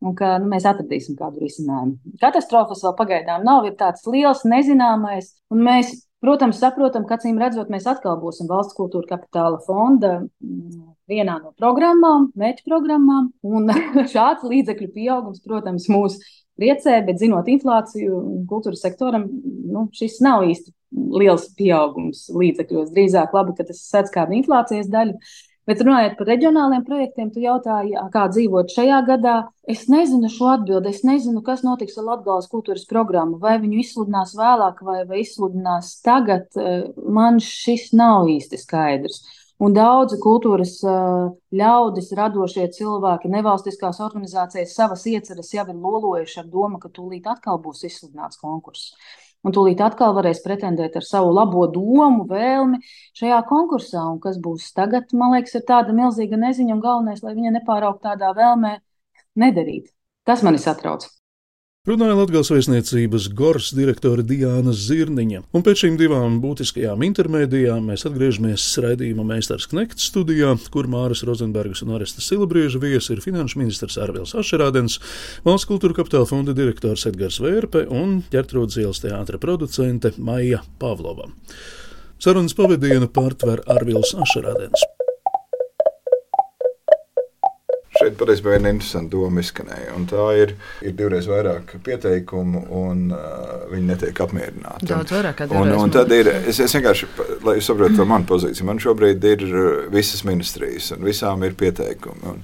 [0.00, 2.14] un ka nu, mēs atradīsim kādu risinājumu.
[2.22, 5.92] Katastrofas vēl pagaidām nav, ir tāds liels nezināmais, un mēs,
[6.24, 11.54] protams, saprotam, ka acīm redzot, mēs atkal būsim valsts kultūra kapitāla fonda mm, vienā no
[11.58, 13.72] programmām, mērķu programmām, un
[14.14, 16.20] šāds līdzekļu pieaugums, protams, mūs
[16.60, 19.26] priecē, bet zinot inflāciju kultūras sektoram,
[19.72, 22.90] nu, šis nav īsti liels pieaugums līdzekļos.
[22.94, 25.16] Drīzāk labi, ka tas sēdz kādu inflācijas daļu.
[25.70, 29.34] Bet runājot par reģionāliem projektiem, tu jautāji, kā dzīvot šajā gadā.
[29.70, 30.90] Es nezinu šo atbildi.
[30.90, 33.38] Es nezinu, kas notiks ar Latvijas kultūras programmu.
[33.38, 36.58] Vai viņu izsludinās vēlāk, vai, vai izsludinās tagad.
[37.06, 39.22] Man šis nav īsti skaidrs.
[39.62, 46.82] Un daudzi kultūras ļaudis, radošie cilvēki, nevalstiskās organizācijas savas ieceres jau ir lolojuši ar domu,
[46.82, 48.96] ka tūlīt atkal būs izsludināts konkurss
[49.44, 52.80] un tūlīt atkal varēs pretendēt ar savu labo domu, vēlmi
[53.20, 54.04] šajā konkursā.
[54.12, 58.08] Un kas būs tagad, man liekas, ir tāda milzīga neziņa, un galvenais, lai viņa nepāraugtu
[58.08, 58.76] tādā vēlmē
[59.40, 59.90] nedarīt.
[60.28, 61.08] Tas mani satrauc.
[61.88, 68.66] Runāja Latvijas vēstniecības Gors direktore Diana Zirniņa, un pēc šīm divām būtiskajām intermēdijām mēs atgriežamies
[68.84, 74.36] raidījuma meistars Knekts studijā, kur Māras Rozenbergas un Aresta Silabrieža viesi ir finanšu ministrs Arvils
[74.36, 74.98] Ašerādens,
[75.48, 81.32] valsts kultūra kapitāla fonda direktors Edgars Vērpe un ģertrūdas ielas teātra producente Maija Pavlova.
[82.20, 84.84] Sarunas pavadienu pārtver Arvils Ašerādens.
[88.00, 89.96] Šeit patiesībā ir interesanta doma izskanēja.
[90.08, 94.88] Tā ir, ir divreiz vairāk pieteikumu, un uh, viņi netiek apmierināti.
[94.88, 97.08] Daudz vairāk un, un, un tad ir, es, es vienkārši,
[97.44, 101.56] lai jūs saprotu to manu pozīciju, man šobrīd ir uh, visas ministrijas, un visām ir
[101.60, 102.24] pieteikumi.
[102.30, 102.40] Un,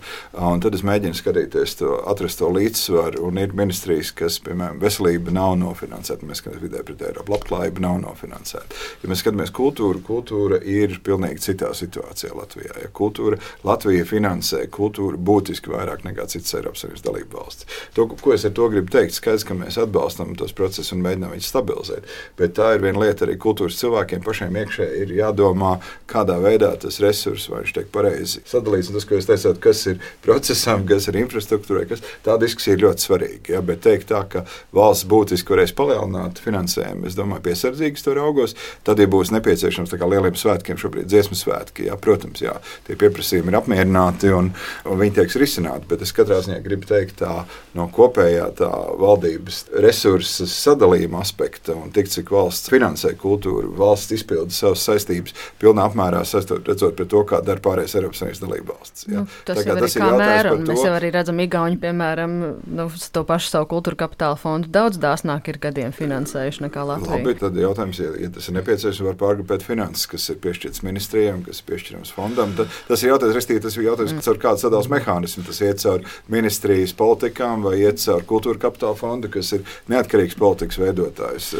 [0.50, 5.32] un tad es mēģinu skatīties, to, atrast to līdzsvaru, un ir ministrijas, kas, piemēram, veselība
[5.38, 8.82] nav nofinansēta, mēs skatāmies vidē pret Eiropu, labklājība nav nofinansēta.
[9.00, 12.76] Ja mēs skatāmies kultūru, kultūra ir pilnīgi citā situācijā Latvijā.
[12.84, 17.66] Ja kultūra, Latvija finansē kultūru būt būtiski vairāk nekā citas Eiropas Savienības dalību valstis.
[17.94, 21.34] To, ko es ar to gribu teikt, skaidrs, ka mēs atbalstam tos procesus un mēģinām
[21.34, 22.08] viņus stabilizēt.
[22.38, 25.76] Bet tā ir viena lieta arī kultūras cilvēkiem pašiem iekšēji ir jādomā,
[26.10, 28.90] kādā veidā tas resurs, vai viņš tiek pareizi sadalīts.
[28.96, 33.06] Tas, ko jūs teicāt, kas ir procesam, kas ir infrastruktūrai, kas tā diskusija ir ļoti
[33.06, 33.54] svarīga.
[33.56, 33.62] Ja?
[33.66, 34.44] Bet teikt tā, ka
[34.76, 38.56] valsts būtiski varēs palielināt finansējumu, es domāju, piesardzīgi to raugos.
[38.86, 42.54] Tad, ja būs nepieciešams lieliem svētkiem, šobrīd dziesmu svētki, jā, protams, jā,
[42.86, 44.52] tie pieprasījumi ir apmierināti un,
[44.86, 45.86] un viņi tiek tiks risināti.
[45.88, 47.44] Bet es katrā ziņā gribu teikt, tā
[47.76, 48.70] no kopējā tā
[49.00, 55.86] valdības resursu sadalījuma aspekta un tik cik valsts finansē kultūru, valsts izpilda savas saistības pilnā
[55.90, 59.06] apmērā redzot pret to, kā dara pārējais Eiropas Savienības dalība valsts.
[59.10, 60.64] Nu, tas jau tas ir mēram.
[60.66, 62.36] Mēs jau arī redzam, Igauni, piemēram,
[62.78, 67.20] nu, to pašu savu kultūra kapitāla fondu daudz dāsnāk ir gadiem finansējuši nekā Latvija.
[67.20, 71.44] Labi, tad jautājums, ja, ja tas ir nepieciešams, var pārgrupēt finanses, kas ir piešķirts ministrijām,
[71.46, 72.54] kas ir piešķirams fondam.
[72.58, 74.26] Tad, tas ir jautājums, restīvi, tas ir jautājums, mm.
[74.32, 75.44] ar kādu sadalās mehānismu mehānismi.
[75.46, 80.78] Tas iet caur ministrijas politikām vai iet caur kultūra kapitāla fondu, kas ir neatkarīgs politikas
[80.78, 81.54] veidotājs.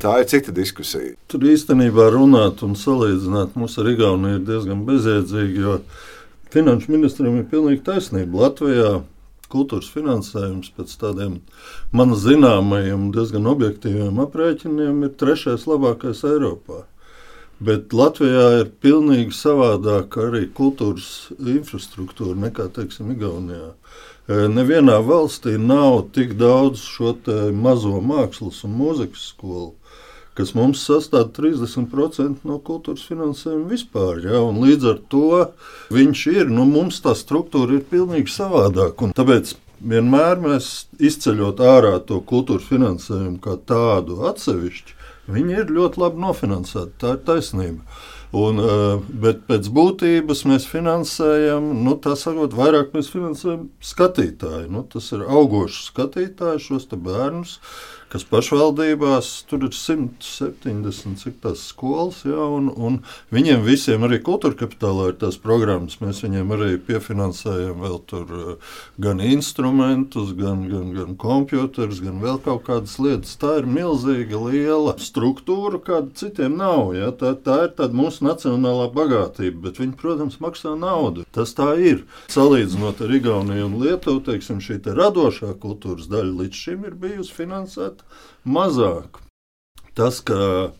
[0.00, 1.16] Tā ir cita diskusija.
[1.28, 5.78] Tur īstenībā runāt un salīdzināt mūs ar Igauniju ir diezgan bezjēdzīgi, jo
[6.52, 8.46] finanšu ministram ir pilnīgi taisnība.
[8.46, 9.02] Latvijā
[9.48, 11.40] kultūras finansējums pēc tādiem
[11.92, 16.84] man zināmajiem, diezgan objektīviem aprēķiniem ir trešais labākais Eiropā.
[17.58, 23.72] Bet Latvijā ir pilnīgi savādāka arī kultūras infrastruktūra nekā, teiksim, Igaunijā.
[24.28, 27.16] E, nevienā valstī nav tik daudz šo
[27.56, 29.72] mazo mākslas un mūzikas skolu,
[30.38, 34.20] kas mums sastāv 30% no kultūras finansējuma vispār.
[34.22, 34.44] Ja?
[34.46, 35.30] Līdz ar to
[35.90, 39.10] viņš ir, nu, mums tā struktūra ir pilnīgi savādāka.
[39.18, 40.70] Tāpēc vienmēr mēs
[41.02, 44.97] izceļot ārā to kultūras finansējumu kā tādu atsevišķu,
[45.28, 46.96] viņi ir ļoti labi nofinansēti.
[47.02, 48.00] Tā ir taisnība.
[48.36, 48.60] Un,
[49.22, 54.68] bet pēc būtības mēs finansējam, nu, tā sakot, vairāk mēs finansējam skatītāju.
[54.72, 57.56] Nu, tas ir augošs skatītājs, šos bērnus
[58.12, 62.98] kas pašvaldībās tur ir 170 cik tās skolas, jā, un, un
[63.34, 65.98] viņiem visiem arī kultūra kapitālā ir tās programmas.
[66.00, 68.72] Mēs viņiem arī piefinansējam vēl tur eh,
[69.04, 73.36] gan instrumentus, gan, gan, gan kompjuterus, gan vēl kaut kādas lietas.
[73.40, 76.94] Tā ir milzīga liela struktūra, kāda citiem nav.
[76.96, 77.12] Jā.
[77.18, 81.26] Tā, tā ir tāda mūsu nacionālā bagātība, bet viņi, protams, maksā naudu.
[81.34, 82.04] Tas tā ir.
[82.32, 87.97] Salīdzinot ar Igauniju un Lietuvu, teiksim, šī radošā kultūras daļa līdz šim ir bijusi finansēta
[88.46, 89.22] mazāk.
[89.98, 90.36] Tas, ka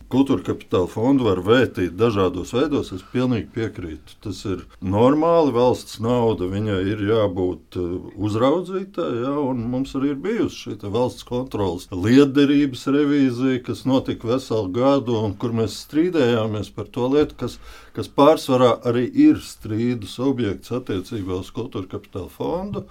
[0.07, 4.15] kultūra kapitāla fondu var vērtīt dažādos veidos, es pilnīgi piekrītu.
[4.23, 5.51] Tas ir normāli.
[5.57, 11.27] Valsts nauda viņai ir jābūt uh, uzraudzītai, ja, un mums arī ir bijusi šī valsts
[11.27, 17.59] kontrolas liederības revīzija, kas notika veselu gadu, un kur mēs strīdējāmies par to lietu, kas,
[17.99, 22.87] kas pārsvarā arī ir strīdus objekts attiecībā uz kultūra kapitāla fondu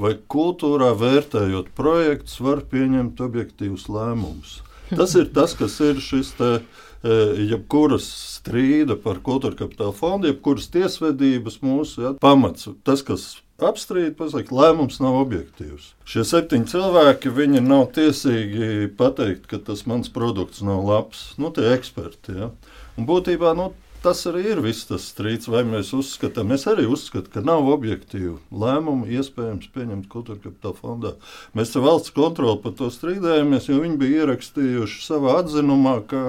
[0.00, 4.60] vai kultūrā vērtējot projektus, var pieņemt objektīvus lēmumus.
[4.88, 7.16] Tas ir tas, kas ir šis te, e,
[7.50, 8.06] jebkuras
[8.38, 12.70] strīda par kultūra kapitāla fondu, jebkuras tiesvedības mūsu ja, pamats.
[12.86, 15.92] Tas, kas apstrīd, pasaka, lēmums nav objektīvs.
[16.08, 21.32] Šie septiņi cilvēki, viņi nav tiesīgi pateikt, ka tas mans produkts nav labs.
[21.42, 22.38] Nu, tie eksperti.
[22.38, 22.52] Ja.
[22.98, 27.30] Un būtībā nu, tas arī ir viss tas strīds, vai mēs uzskatām, es arī uzskatu,
[27.34, 31.14] ka nav objektīvu lēmumu iespējams pieņemt kultūra kapitāla fondā.
[31.58, 36.22] Mēs ar valsts kontroli par to strīdējāmies, jo viņi bija ierakstījuši savā atzinumā, ka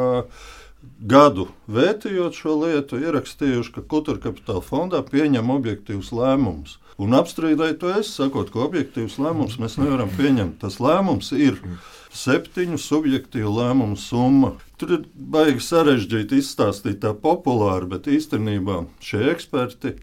[1.14, 6.78] gadu vērtējot šo lietu, ierakstījuši, ka kultūra kapitāla fondā pieņem objektīvus lēmumus.
[7.00, 10.58] Un apstrīdēju to es, sakot, ka objektīvus lēmumus mēs nevaram pieņemt.
[10.66, 11.62] Tas lēmums ir.
[12.10, 14.56] Septiņu subjektīvu lēmumu summa.
[14.82, 19.94] Tur ir baigi sarežģīti izstāstīt tā populāri, bet īstenībā šie eksperti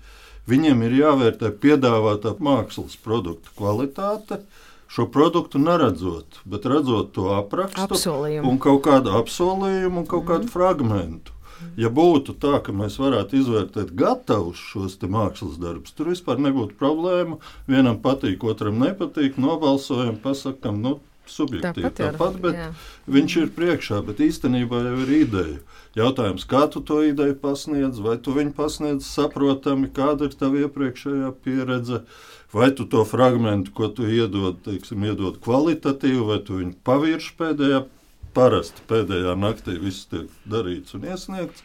[0.49, 4.41] viņiem ir jāvērtē piedāvātā mākslas produkta kvalitāte.
[4.87, 8.49] Šo produktu neredzot, bet redzot to aprakstu apsolījumu.
[8.49, 10.29] un kaut kādu apsolījumu un kaut mm.
[10.31, 11.36] kādu fragmentu.
[11.81, 17.41] Ja būtu tā, ka mēs varētu izvērtēt gatavus šos mākslas darbus, tur vispār nebūtu problēma.
[17.69, 20.99] Vienam patīk, otram nepatīk, nobalsojam, pasakām, nu,
[21.31, 22.69] subjektīvi tāpat, tāpat bet jā.
[23.17, 25.59] viņš ir priekšā, bet īstenībā jau ir ideja.
[25.97, 31.33] Jautājums, kā tu to ideju pasniedz, vai tu viņu pasniedz saprotami, kāda ir tava iepriekšējā
[31.45, 32.03] pieredze,
[32.53, 37.85] vai tu to fragment, ko tu iedod, teiksim, iedod kvalitatīvi, vai tu viņu pavirši pēdējā
[38.37, 41.65] parasti pēdējā naktī viss tiek darīts un iesniegts.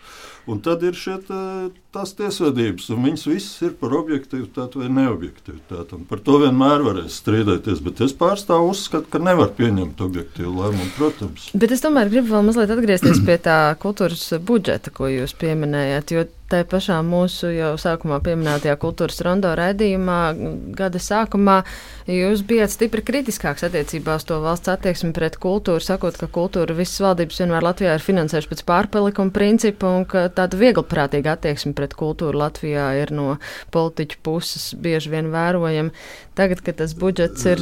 [0.49, 5.99] Un tad ir šie tā, tās tiesvedības, un viņas visas ir par objektivitāti vai neobjektivitāti.
[5.99, 10.89] Un par to vienmēr varēs strīdēties, bet es pārstāvu uzskatu, ka nevar pieņemt objektīvu lēmumu,
[10.97, 11.51] protams.
[11.53, 16.25] Bet es tomēr gribu vēl mazliet atgriezties pie tā kultūras budžeta, ko jūs pieminējāt, jo
[16.51, 20.19] tā pašā mūsu jau sākumā pieminētajā kultūras rondo raidījumā,
[20.77, 21.61] gada sākumā,
[22.11, 26.99] jūs bijat stipri kritiskāks attiecībā uz to valsts attieksmi pret kultūru, sakot, ka kultūra visas
[27.03, 32.43] valdības vienmēr Latvijā ir finansējuši pēc pārpalikuma principa un ka tāda vieglprātīga attieksme pret kultūru
[32.43, 33.37] Latvijā ir no
[33.73, 35.95] politiķu puses bieži vien vērojama.
[36.35, 37.59] Tagad, kad tas budžets ir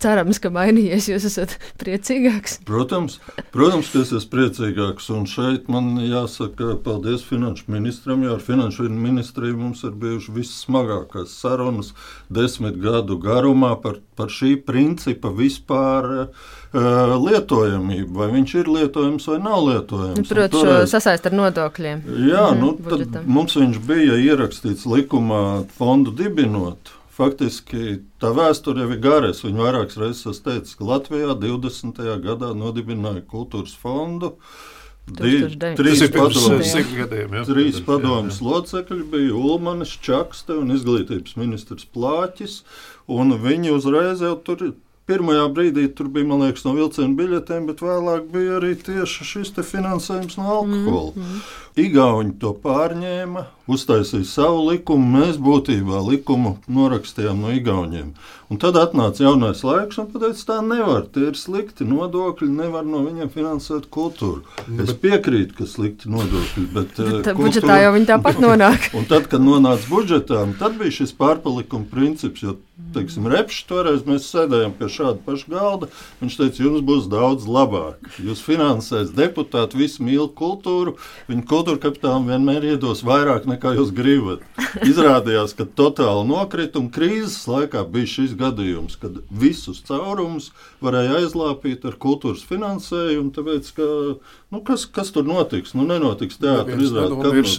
[0.00, 2.60] cerams, ka mainījies, jūs esat priecīgāks?
[2.68, 3.18] Protams,
[3.54, 5.08] protams ka es esmu priecīgāks.
[5.12, 11.34] Un šeit man jāsaka paldies finanšu ministram, jo ar finanšu ministriju mums ir bijušas vissmagākās
[11.36, 11.92] sarunas
[12.30, 16.28] desmit gadu garumā par, par šī principa vispār.
[16.72, 20.28] Uh, lietojamību, vai viņš ir lietojams vai nav lietojams.
[20.28, 20.88] Protams, toreiz...
[20.88, 22.00] sasaist ar nodokļiem.
[22.30, 26.94] Jā, mm, nu, tad mums viņš bija ierakstīts likumā fondu dibinot.
[27.12, 29.34] Faktiski tā vēsture jau ir gara.
[29.34, 32.00] Es viņu vairākas reizes teicu, ka Latvijā 20.
[32.24, 34.32] gadā nodibināja kultūras fondu.
[34.32, 34.80] Div,
[35.18, 42.62] trīs padomus trīs padomus locekļi bija Ulmanis, Čakste un izglītības ministrs Plāķis.
[43.08, 44.72] Viņi uzreiz jau tur
[45.10, 50.38] Pirmajā brīdī tur bija liekas, no vilciena biļetēm, bet vēlāk bija arī tieši šis finansējums
[50.38, 51.10] no alkohola.
[51.16, 51.40] Mm -hmm.
[51.72, 58.10] Igauni to pārņēma, uztaisīja savu likumu, mēs būtībā likumu norakstījām no Igauniem.
[58.52, 63.00] Un tad atnāca jaunais laiks un teica, tā nevar, tie ir slikti nodokļi, nevar no
[63.06, 64.42] viņiem finansēt kultūru.
[64.84, 68.90] Es piekrītu, ka slikti nodokļi, bet, bet kultūra, budžetā jau viņi tāpat nonāk.
[68.98, 72.58] un tad, kad nonāca budžetā, tad bija šis pārpalikuma princips, jo,
[72.92, 75.88] teiksim, repši toreiz mēs sēdējām pie šāda paša galda.
[76.20, 78.04] Viņš teica, jums būs daudz labāk.
[78.20, 80.98] Jūs finansēs deputāti, visi mīl kultūru,
[81.30, 84.42] viņa kultūru kultūra kapitālam vienmēr iedos vairāk nekā jūs gribat.
[84.82, 90.50] Izrādījās, ka totāli nokrita un krīzes laikā bija šis gadījums, kad visus caurumus
[90.82, 93.30] varēja aizlāpīt ar kultūras finansējumu.
[93.36, 93.88] Tāpēc, ka,
[94.50, 95.76] nu, kas, kas tur notiks?
[95.78, 97.06] Nu, nenotiks teātris kā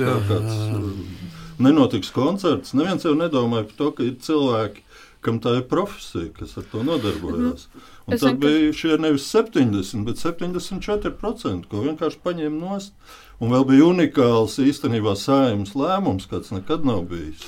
[0.04, 0.18] jā.
[0.28, 2.76] kāds, uh, nenotiks koncerts.
[2.78, 4.84] Neviens jau nedomāja par to, ka ir cilvēki,
[5.24, 7.68] kam tā ir profesija, kas ar to nodarbojas.
[8.04, 12.92] Un Es tad vienkārši- bija šie nevis 70, bet 74%, ko vienkārši paņēma nost.
[13.41, 17.43] Un vēl bija unikāls īstenībā saimnes lēmums, kāds nekad nav bijis.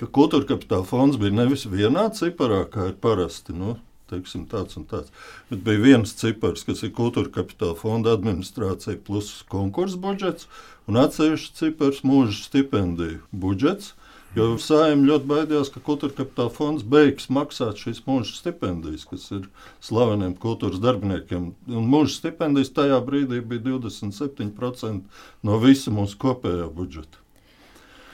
[0.00, 3.54] Ka kultūra kapitāla fonds bija nevis vienā ciparā, kā ir parasti.
[3.54, 3.76] Nu,
[4.12, 5.12] Teiksim, tāds un tāds.
[5.48, 10.48] Bet bija viens cipars, kas ir kultūra kapitāla fonda administrācija plus konkursu budžets,
[10.90, 13.94] un atsevišķs cipars mūža stipendiju budžets.
[14.32, 19.42] Jo saimnieks ļoti baidījās, ka kultūra kapitāla fonds beigs maksāt šīs mūža stipendijas, kas ir
[19.84, 21.50] slaveniem kultūras darbiniekiem.
[21.68, 25.02] Un mūža stipendijas tajā brīdī bija 27%
[25.44, 27.20] no visa mūsu kopējā budžeta.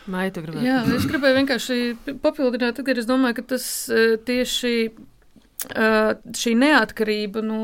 [0.08, 0.42] Maita.
[0.64, 1.78] Jā, es gribēju vienkārši
[2.24, 7.62] papildināt, ka es domāju, ka tas eh, tieši eh, šī neatkarība no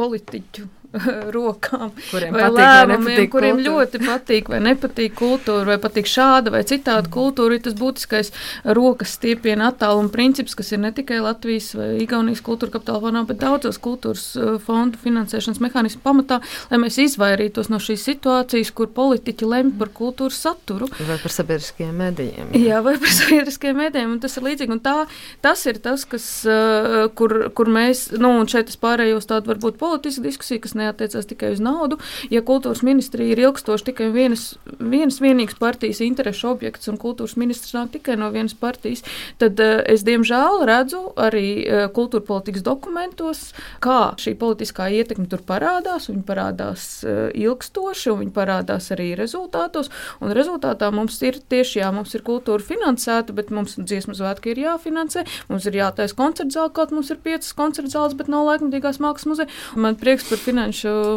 [0.00, 0.66] politiķu
[1.36, 3.74] rokām Kuriem vai patīk vai lēmumiem, nepatīk kuriem kultūra.
[3.76, 8.32] ļoti patīk vai nepatīk kultūra, vai patīk šāda vai citāda kultūra, ir tas būtiskais
[8.76, 13.38] rokas stiepiena attāluma princips, kas ir ne tikai Latvijas vai Igaunijas kultūra kapitāla fondā, bet
[13.42, 16.40] daudzos kultūras eh, fondu finansēšanas mehānismu pamatā,
[16.72, 20.90] lai mēs izvairītos no šīs situācijas, kur politiķi lemj par kultūras saturu.
[21.06, 22.50] Vai par sabiedriskajiem medijiem.
[22.58, 24.74] Jā, vai par sabiedriskajiem mēdījiem, un tas ir līdzīgi.
[24.74, 24.96] Un tā,
[25.44, 29.52] tas ir tas, kas, uh, kur, kur mēs, nu, un šeit es pārēju uz tādu
[29.52, 32.00] varbūt politisku diskusiju, kas neatiecās tikai uz naudu.
[32.32, 37.76] Ja kultūras ministrija ir ilgstoši tikai vienas, vienas vienīgas partijas interešu objekts, un kultūras ministrs
[37.76, 39.04] nāk tikai no vienas partijas,
[39.40, 43.50] tad uh, es diemžēl redzu arī uh, kultūra politikas dokumentos,
[43.84, 46.08] kā šī politiskā ietekme tur parādās.
[46.10, 49.90] Viņa parādās uh, ilgstoši, un viņa parādās arī rezultātos.
[50.20, 54.62] Un rezultātā mums ir tieši jā, mums ir kultūra finansēta, bet mums dziesmu svētki ir
[54.64, 55.24] jāfinansē.
[55.50, 59.28] Mums ir jātaisa koncerta zāle, kaut mums ir piecas koncerta zāles, bet nav laikmatīgās mākslas
[59.30, 59.50] muzeja.
[59.80, 60.69] Man prieks par finanšu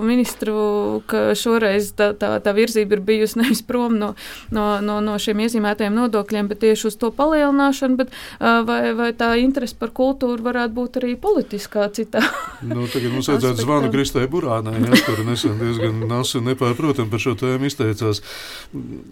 [0.05, 4.13] ministru, ka šoreiz tā, tā, tā virzība ir bijusi nevis prom no,
[4.53, 7.99] no, no, no šiem iezīmētajiem nodokļiem, bet tieši uz to palielināšanu.
[7.99, 12.23] Bet, vai, vai tā interese par kultūru varētu būt arī politiskā citā?
[12.63, 17.21] Nu, tagad mums vajadzētu zvanu Kristai Burānai, ja, kur nesen diezgan nasi un nepārprotam par
[17.21, 18.23] šo tēmu izteicās.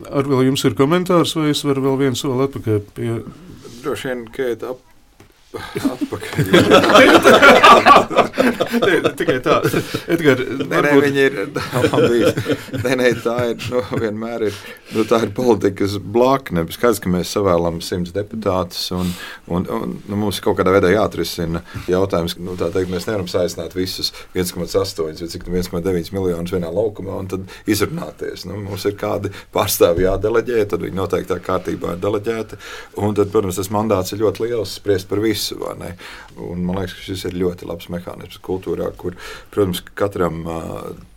[0.07, 3.17] Ar vēl jums ir komentārs, vai es varu vēl vienu soli atpakaļ pie
[3.81, 4.81] Droši vien, ka ap,
[5.53, 6.45] atpakaļ.
[8.81, 9.57] Nē, tikai tā.
[10.11, 11.37] Edgar, Nē, nē, viņi ir.
[12.83, 13.65] Nē, nē, tā ir.
[13.71, 14.57] Nu, vienmēr ir,
[14.95, 16.63] nu, tā ir politikas blakne.
[16.73, 19.11] Skaidrs, ka mēs savēlam simts deputātus, un,
[19.51, 22.37] un, un nu, mums kaut kādā veidā jāatrisina jautājums.
[22.41, 27.19] Nu, tā teikt, mēs nevaram saistīt visus 1,8 vai cik nu 1,9 miljonus vienā laukumā
[27.21, 28.45] un tad izrunāties.
[28.49, 32.59] Nu, mums ir kādi pārstāvji jādeleģē, tad viņi noteiktā kārtībā ir deleģēti.
[33.01, 35.40] Un tad, protams, tas mandāts ir ļoti liels spriest par visu.
[35.79, 35.93] Ne?
[36.37, 39.17] Un, man liekas, ka šis ir ļoti labs mehānisms kultūrā, kur,
[39.53, 40.43] protams, katram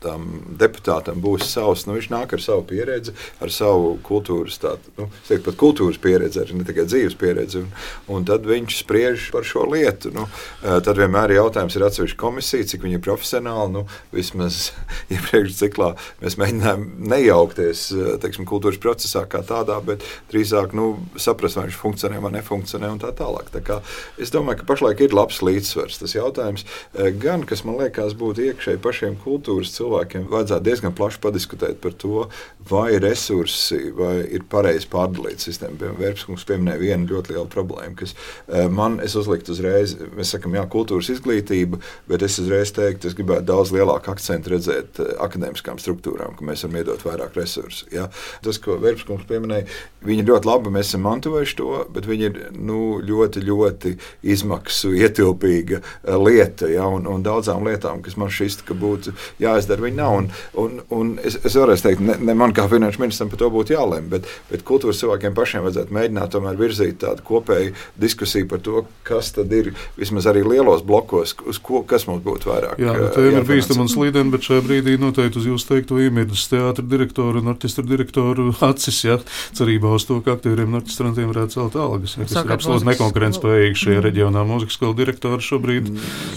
[0.05, 0.27] tam
[0.61, 1.87] deputātam būs savs.
[1.89, 6.43] Nu, viņš nāk ar savu pieredzi, ar savu kultūras, tādu, nu, teiktu, pat kultūras pieredzi,
[6.43, 7.63] arī ne tikai dzīves pieredzi.
[7.63, 7.71] Un,
[8.17, 10.13] un tad viņš spriež par šo lietu.
[10.15, 10.27] Nu,
[10.63, 13.73] tad vienmēr jautājums, ir atsevišķa komisija, cik viņi ir profesionāli.
[13.79, 14.73] Nu, vismaz
[15.15, 16.85] iepriekšējā ciklā mēs mēģinājām
[17.15, 17.87] nejaukties
[18.23, 23.01] teiksim, kultūras procesā kā tādā, bet drīzāk nu, saprast, vai viņš funkcionē vai nefunkcionē un
[23.03, 23.51] tā tālāk.
[23.55, 23.81] Tā kā,
[24.21, 25.99] es domāju, ka pašlaik ir labs līdzsvars.
[26.01, 31.21] Tas jautājums, eh, gan kas man liekas, būtu iekšēji pašiem kultūras cilvēkiem, vajadzētu diezgan plaši
[31.21, 32.29] padiskutēt par to,
[32.71, 35.79] vai resursi vai ir pareizi pārdalīta sistēma.
[35.79, 38.15] Piemēram, Vērpskungs pieminēja vienu ļoti lielu problēmu, kas
[38.49, 43.47] eh, man uzliktu uzreiz, mēs sakām, jā, kultūras izglītība, bet es uzreiz teiktu, es gribētu
[43.51, 47.89] daudz lielāku akcentu redzēt eh, akadēmiskām struktūrām, ka mēs varam iedot vairāk resursu.
[47.95, 48.09] Ja?
[48.45, 49.69] Tas, ko Vērpskungs pieminēja,
[50.05, 55.81] viņi ļoti labi, mēs esam mantojuši to, bet viņi ir nu, ļoti, ļoti izmaksu ietilpīga
[55.81, 56.69] eh, lieta.
[56.71, 56.89] Ja?
[56.89, 60.17] Un, un daudzām lietām, kas man šķist, ka būtu jāizdara, viņi nav.
[60.19, 63.51] Un, un, un es, es vēlreiz teiktu, ne, ne man kā finanšu ministram par to
[63.55, 68.63] būtu jālem, bet, bet kultūras cilvēkiem pašiem vajadzētu mēģināt tomēr virzīt tādu kopēju diskusiju par
[68.65, 72.79] to, kas tad ir vismaz arī lielos blokos, uz ko, kas mums būtu vairāk.
[72.83, 76.01] Jā, nu, eh, tā ir bīstama un slīdena, bet šajā brīdī noteikti uz jūsu teikto
[76.03, 79.19] iemirdas teātra direktoru un orķestra direktoru acis, ja,
[79.57, 82.17] cerībā uz to, ka aktieriem un orķestrantiem varētu celt algas.
[82.19, 84.45] Ja, tas ir absolūti nekonkurētspējīgi šajā reģionā.
[84.49, 85.91] Mūzikas skola direktori šobrīd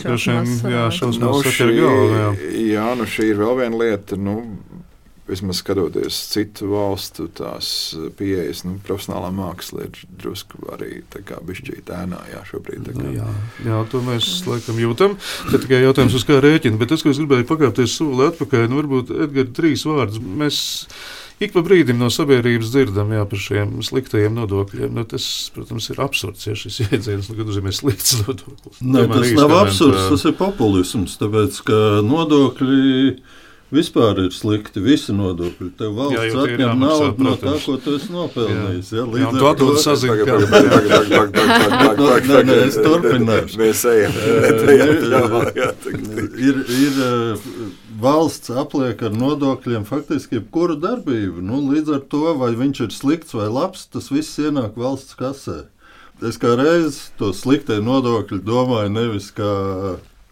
[0.03, 2.17] droši vien, jā, Nu, šausmās šī, sakar galvā.
[2.17, 2.33] Jā.
[2.73, 4.19] jā, nu šī ir vēl viena lieta.
[4.19, 4.41] Nu,
[5.27, 7.67] Vismaz skatoties citu valstu tās
[8.15, 12.21] pieejas, nu, profesionālā māksla ir drusku arī bišķīta ēnā.
[12.31, 12.87] Jā, šobrīd.
[12.95, 13.27] Nu, jā,
[13.65, 15.17] jā, to mēs laikam jūtam.
[15.49, 16.79] Tad tikai jautājums, uz kā rēķina.
[16.79, 20.23] Bet tas, ko es gribēju pakāpties soli atpakaļ, nu, varbūt Edgars trīs vārdus.
[20.23, 20.61] Mēs
[21.37, 24.89] Ik pa brīdim no sabiedrības dzirdam jā, par šiem sliktajiem nodokļiem.
[24.97, 28.79] Nu, tas, protams, ir absurds, ja šis jēdziens nu, nozīmē slikts nodoklis.
[28.81, 31.17] Nē, Tomēr tas nav absurds, tā- tas ir populisms.
[31.21, 33.19] Tāpēc, ka nodokļi
[33.69, 34.81] vispār ir slikti.
[34.81, 35.69] Visi nodokļi.
[35.77, 38.89] Tev Jā, valsts atņem naudu no tā, ko tu esi nopelnījis.
[38.97, 39.69] Jā, Līdz tu ar to-
[42.49, 43.61] nē, es turpināšu.
[43.61, 44.17] Mēs ejam.
[46.47, 46.65] Ir-
[47.97, 51.41] Valsts apliek ar nodokļiem faktiski jebkuru darbību.
[51.41, 55.63] Nu, līdz ar to, vai viņš ir slikts vai labs, tas viss ienāk valsts kasē.
[56.21, 59.49] Es kā reiz to sliktie nodokļi domāju nevis kā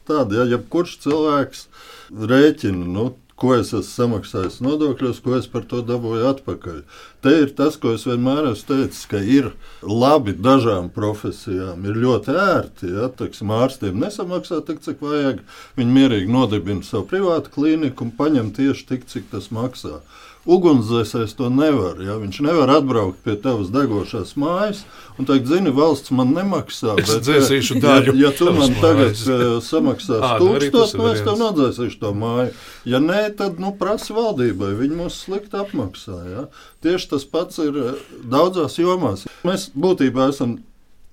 [0.06, 1.66] tādu, ja jebkurš cilvēks
[2.14, 2.86] rēķina.
[2.86, 6.78] Nu, Ko es esmu samaksājis nodokļos, ko es par to dabūju atpakaļ.
[7.20, 9.50] Te ir tas, ko es vienmēr esmu teicis, ka ir
[9.84, 12.94] labi dažām profesijām, ir ļoti ērti.
[12.96, 15.44] Ja, teiksim, ārstiem nesamaksā tik, cik vajag.
[15.76, 20.00] Viņi mierīgi nodibina savu privātu klīniku un paņem tieši tik, cik tas maksā.
[20.46, 21.98] Ugunsdzēsējs to nevar.
[22.06, 22.20] Ja?
[22.22, 24.84] Viņš nevar atbraukt pie tavas degošās mājas
[25.18, 26.98] un teikt, zini, valsts man nemaksā.
[27.02, 29.24] Es bet, dzēsīšu ja, daļu ja tu man tagad mājas.
[29.26, 32.52] uh, samaksās nu ir nu es tev nodzēsīšu to māju.
[32.86, 34.76] Ja nē, tad nu, prasa valdībai.
[34.78, 36.20] Viņi mūs slikti apmaksā.
[36.30, 36.46] Ja?
[36.86, 39.26] Tieši tas pats ir eh, daudzās jomās.
[39.48, 40.60] Mēs būtībā esam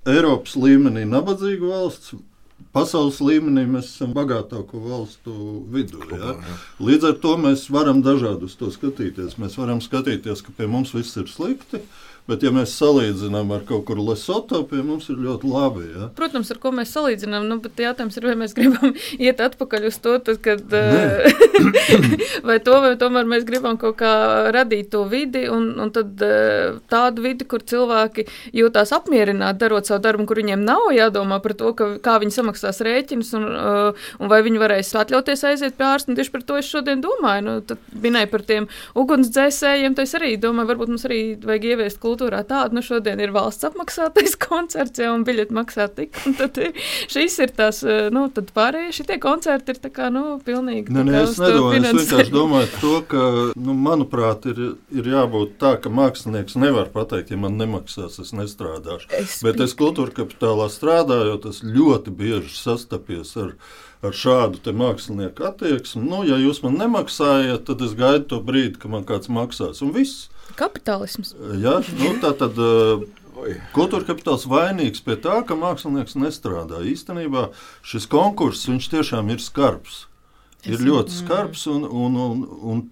[0.09, 2.17] Eiropas līmenī nabadzīga valsts.
[2.73, 5.33] Pasaules līmenī mēs esam bagātāko valstu
[5.75, 6.01] vidū.
[6.09, 6.39] Ja?
[6.81, 9.37] Līdz ar to mēs varam dažādi uz to skatīties.
[9.43, 11.83] Mēs varam skatīties, ka pie mums viss ir slikti,
[12.31, 15.87] bet, ja mēs salīdzinām ar kaut kur Lesoto, pie mums ir ļoti labi.
[15.91, 16.09] Ja?
[16.17, 18.95] Protams, ar ko mēs salīdzinām, nu, bet jautājums ir, vai mēs gribam
[19.27, 20.63] iet atpakaļ uz to, tad, kad,
[22.49, 24.13] vai to, vai tomēr mēs gribam kaut kā
[24.55, 26.23] radīt to vidi, un, un tad
[26.93, 31.73] tādu vidi, kur cilvēki jūtās apmierināti darot savu darbu, kur viņiem nav jādomā par to,
[31.79, 33.49] ka, kā viņi samaksās rēķinus, un,
[34.23, 37.47] un vai viņi varēs atļauties aiziet pie ārsta, tieši par to es šodien domāju.
[37.47, 38.69] Nu, tad minēju par tiem
[38.99, 43.33] ugunsdzēsējiem, tad es arī domāju, varbūt mums arī vajag ieviest kultūrā tādu, nu šodien ir
[43.35, 46.59] valsts apmaksātais koncerts, ja, un biļeti maksā tik, un tad
[47.11, 50.93] šis ir tās, eh, nu, tad pārējie šitie koncerti ir tā kā, nu, pilnīgi.
[50.93, 53.25] Tā nē, kā es nedomāju, es vienkārši domāju to, ka,
[53.57, 59.09] nu, manuprāt, ir, ir jābūt tā, ka mākslinieks nevar pateikt, ja man nemaksās, es nestrādāšu.
[59.17, 63.55] Es Bet es kultūra kapitālā strādājot, es ļoti bieži sastapies ar,
[64.03, 66.05] ar šādu mākslinieku attieksmi.
[66.05, 69.83] Nu, ja jūs man nemaksājat, tad es gaidu to brīdi, kad man kāds maksās.
[69.85, 70.29] Un viss.
[70.59, 71.35] Kapitālisms.
[71.63, 71.79] Ja?
[71.99, 73.05] Nu, tā tad uh,
[73.41, 73.55] Oi.
[73.75, 76.83] kultūra kapitāls vainīgs pie tā, ka mākslinieks nestrādā.
[76.87, 77.49] Īstenībā
[77.87, 80.07] šis konkurss viņš tiešām ir skarbs.
[80.69, 82.83] Ir Es- ļoti skarbs, un, un, un, un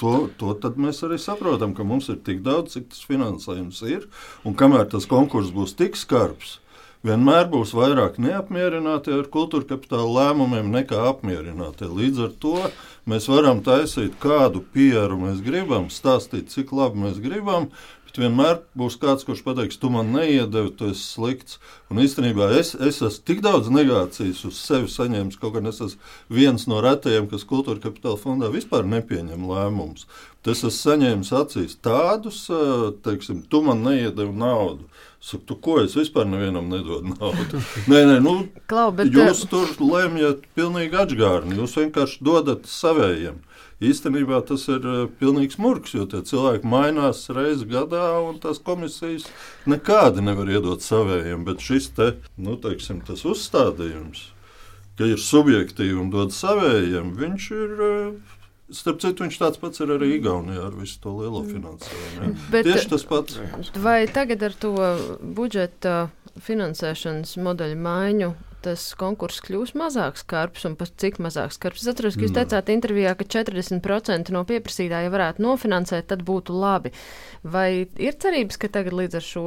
[0.00, 4.08] to, to tad mēs arī saprotam, ka mums ir tik daudz, cik tas finansējums ir.
[4.48, 6.56] Un kamēr tas konkurss būs tik skarbs,
[7.06, 11.86] vienmēr būs vairāk neapmierināti ar kultūra kapitāla lēmumiem nekā apmierināti.
[11.86, 12.56] Līdz ar to
[13.10, 17.70] mēs varam taisīt kādu pieru mēs gribam, stāstīt, cik labi mēs gribam.
[18.12, 21.56] Bet vienmēr būs kāds, kurš pateiks, tu man neiedevi, tu esi slikts.
[21.88, 26.36] Un īstenībā es, es esmu tik daudz negācijas uz sevi saņēmis, kaut gan es esmu
[26.36, 30.04] viens no retajiem, kas kultūra kapitāla fondā vispār nepieņem lēmumus.
[30.44, 34.91] Tas esmu saņēmis acīs tādus, ā, teiksim, tu man neiedevi naudu.
[35.22, 37.60] Saku, tu ko es vispār nevienam nedodu naudu?
[37.90, 38.32] Nē, nē, nu,
[38.66, 41.60] Klau, bet, jūs tur lemjat pilnīgi atgādni.
[41.60, 43.38] Jūs vienkārši dodat savējiem.
[43.82, 49.28] Īstenībā tas ir uh, pilnīgs murgs, jo tie cilvēki mainās reizes gadā, un tās komisijas
[49.70, 51.46] nekādi nevar iedot savējiem.
[51.46, 54.28] Bet šis te, nu, teiksim, tas uzstādījums,
[54.98, 57.82] ka ir subjektīvi un dod savējiem, viņš ir.
[58.72, 62.22] Uh, Starp citu, viņš tāds pats ir arī Igaunijā ar visu to lielo finansējumu.
[62.22, 62.30] ja.
[62.50, 63.36] Bet- Tieši tas pats.
[63.76, 64.72] Vai tagad ar to
[65.20, 66.08] budžeta
[66.40, 71.82] finansēšanas modeļu maiņu tas konkurss kļūs mazāk skarbs un pat cik mazāk skarbs?
[71.82, 72.44] Es atceros, ka jūs Nē.
[72.46, 76.92] teicāt intervijā, ka 40% no pieprasītāja varētu nofinansēt, tad būtu labi.
[77.42, 79.46] Vai ir cerības, ka tagad līdz ar šo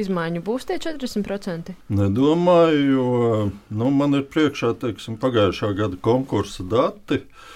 [0.00, 1.74] izmaiņu būs tie 40%?
[1.90, 7.20] Nedomāju, jo nu, man ir priekšā teiksim, pagājušā gada konkursa dati.
[7.20, 7.53] Eh,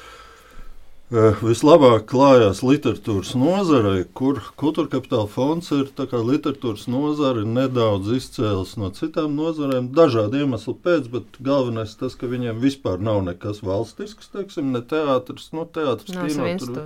[1.08, 9.32] Vislabāk klājās literatūras nozarei, kur kultūra kapitāla fonds ir literatūras nozare nedaudz izcēlis no citām
[9.38, 9.88] nozarēm.
[9.96, 15.48] Dažādu iemeslu pēc, bet galvenais tas, ka viņiem vispār nav nekas valstisks, teiksim, ne teātris,
[15.56, 16.84] no teātris, kino.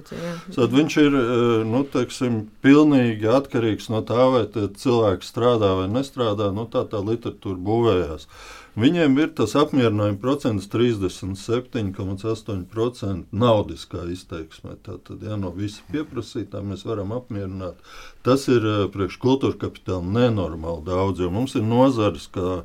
[0.54, 6.52] Tad viņš ir eh, nu, teiksim, pilnīgi atkarīgs no tā, vai cilvēki strādā vai nestrādā.
[6.54, 8.30] Nu, tā tā literatūra būvējās.
[8.72, 14.76] Viņiem ir tas apmierinājuma procents 37,8% naudiskā izteiksmē.
[14.86, 17.76] Tātad ja, no visa pieprasītā mēs varam apmierināt.
[18.24, 22.64] Tas ir eh, priekš kultūra kapitāla nenormāli daudz, jo mums ir nozares, kā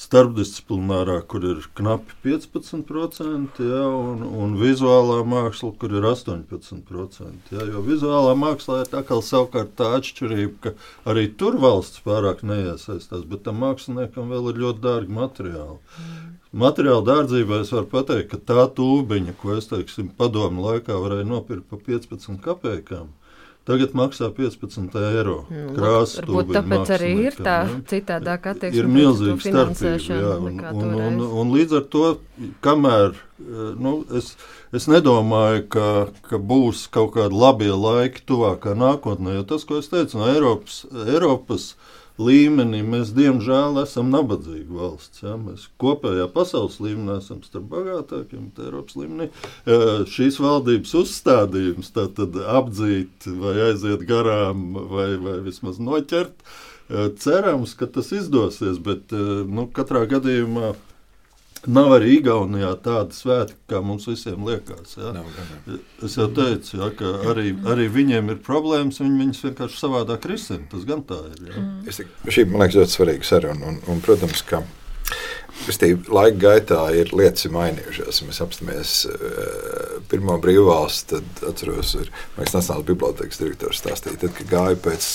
[0.00, 7.54] starpdisciplinārā, kur ir knapi 15%, ja, un, un vizuālā māksla, kur ir 18%.
[7.54, 10.74] Ja, jo vizuālā mākslā ir kā savukārt tā atšķirība, ka
[11.10, 15.80] arī tur valsts pārāk neiesaistās, bet tam māksliniekam vēl ir ļoti dārgi materiāli.
[15.98, 16.32] Mm.
[16.54, 21.66] Materiāla dārdzībā es varu pateikt, ka tā tūbiņa, ko es teiksim, padomu laikā varēju nopirkt
[21.66, 23.08] par 15 kopējām,
[23.64, 25.38] Tagad maksā 15 eiro.
[25.48, 27.76] Nu, Krāsa tāpēc arī ir tā ja?
[27.88, 28.82] citādāk attieksme.
[28.82, 30.18] Ir milzīga starpība.
[30.20, 32.02] Jā, un, un, un, un līdz ar to,
[32.64, 33.16] kamēr
[33.80, 34.34] nu, es,
[34.74, 35.88] es nedomāju, ka,
[36.28, 40.84] ka būs kaut kādi labie laiki tuvākā nākotnē, jo tas, ko es teicu, no Eiropas,
[41.06, 41.72] Eiropas
[42.20, 45.22] līmenī mēs diemžēl esam nabadzīga valsts.
[45.24, 45.34] Ja?
[45.40, 49.30] Mēs kopējā pasaules līmenī esam starp bagātākiem, bet Eiropas līmenī
[50.14, 56.36] šīs valdības uzstādījums apdzīt vai aiziet garām vai, vai vismaz noķert.
[57.18, 60.74] Cerams, ka tas izdosies, bet nu, katrā gadījumā
[61.70, 64.96] Nav arī Igaunijā tāda svētki, kā mums visiem liekas.
[64.98, 65.14] Ja?
[65.16, 65.80] Nav, nav.
[66.04, 69.00] Es jau teicu, ja, ka arī, arī viņiem ir problēmas.
[69.00, 70.64] Viņi viņus vienkārši savādāk risina.
[70.72, 71.44] Tas gan tā ir.
[71.48, 71.58] Ja?
[71.60, 71.84] Mm.
[71.90, 72.00] Es,
[72.36, 73.70] šī man liekas ļoti svarīga saruna.
[73.72, 74.60] Un, un, protams, ka
[75.64, 78.20] Kristīna, laika gaitā ir lietas ir mainījušās.
[78.26, 84.80] Mēs apstāmies uh, pirmo brīvvalstu, tad atceros, ir Nacionālās bibliotekas direktors stāstīja, tad, kad gāja
[84.84, 85.10] pēc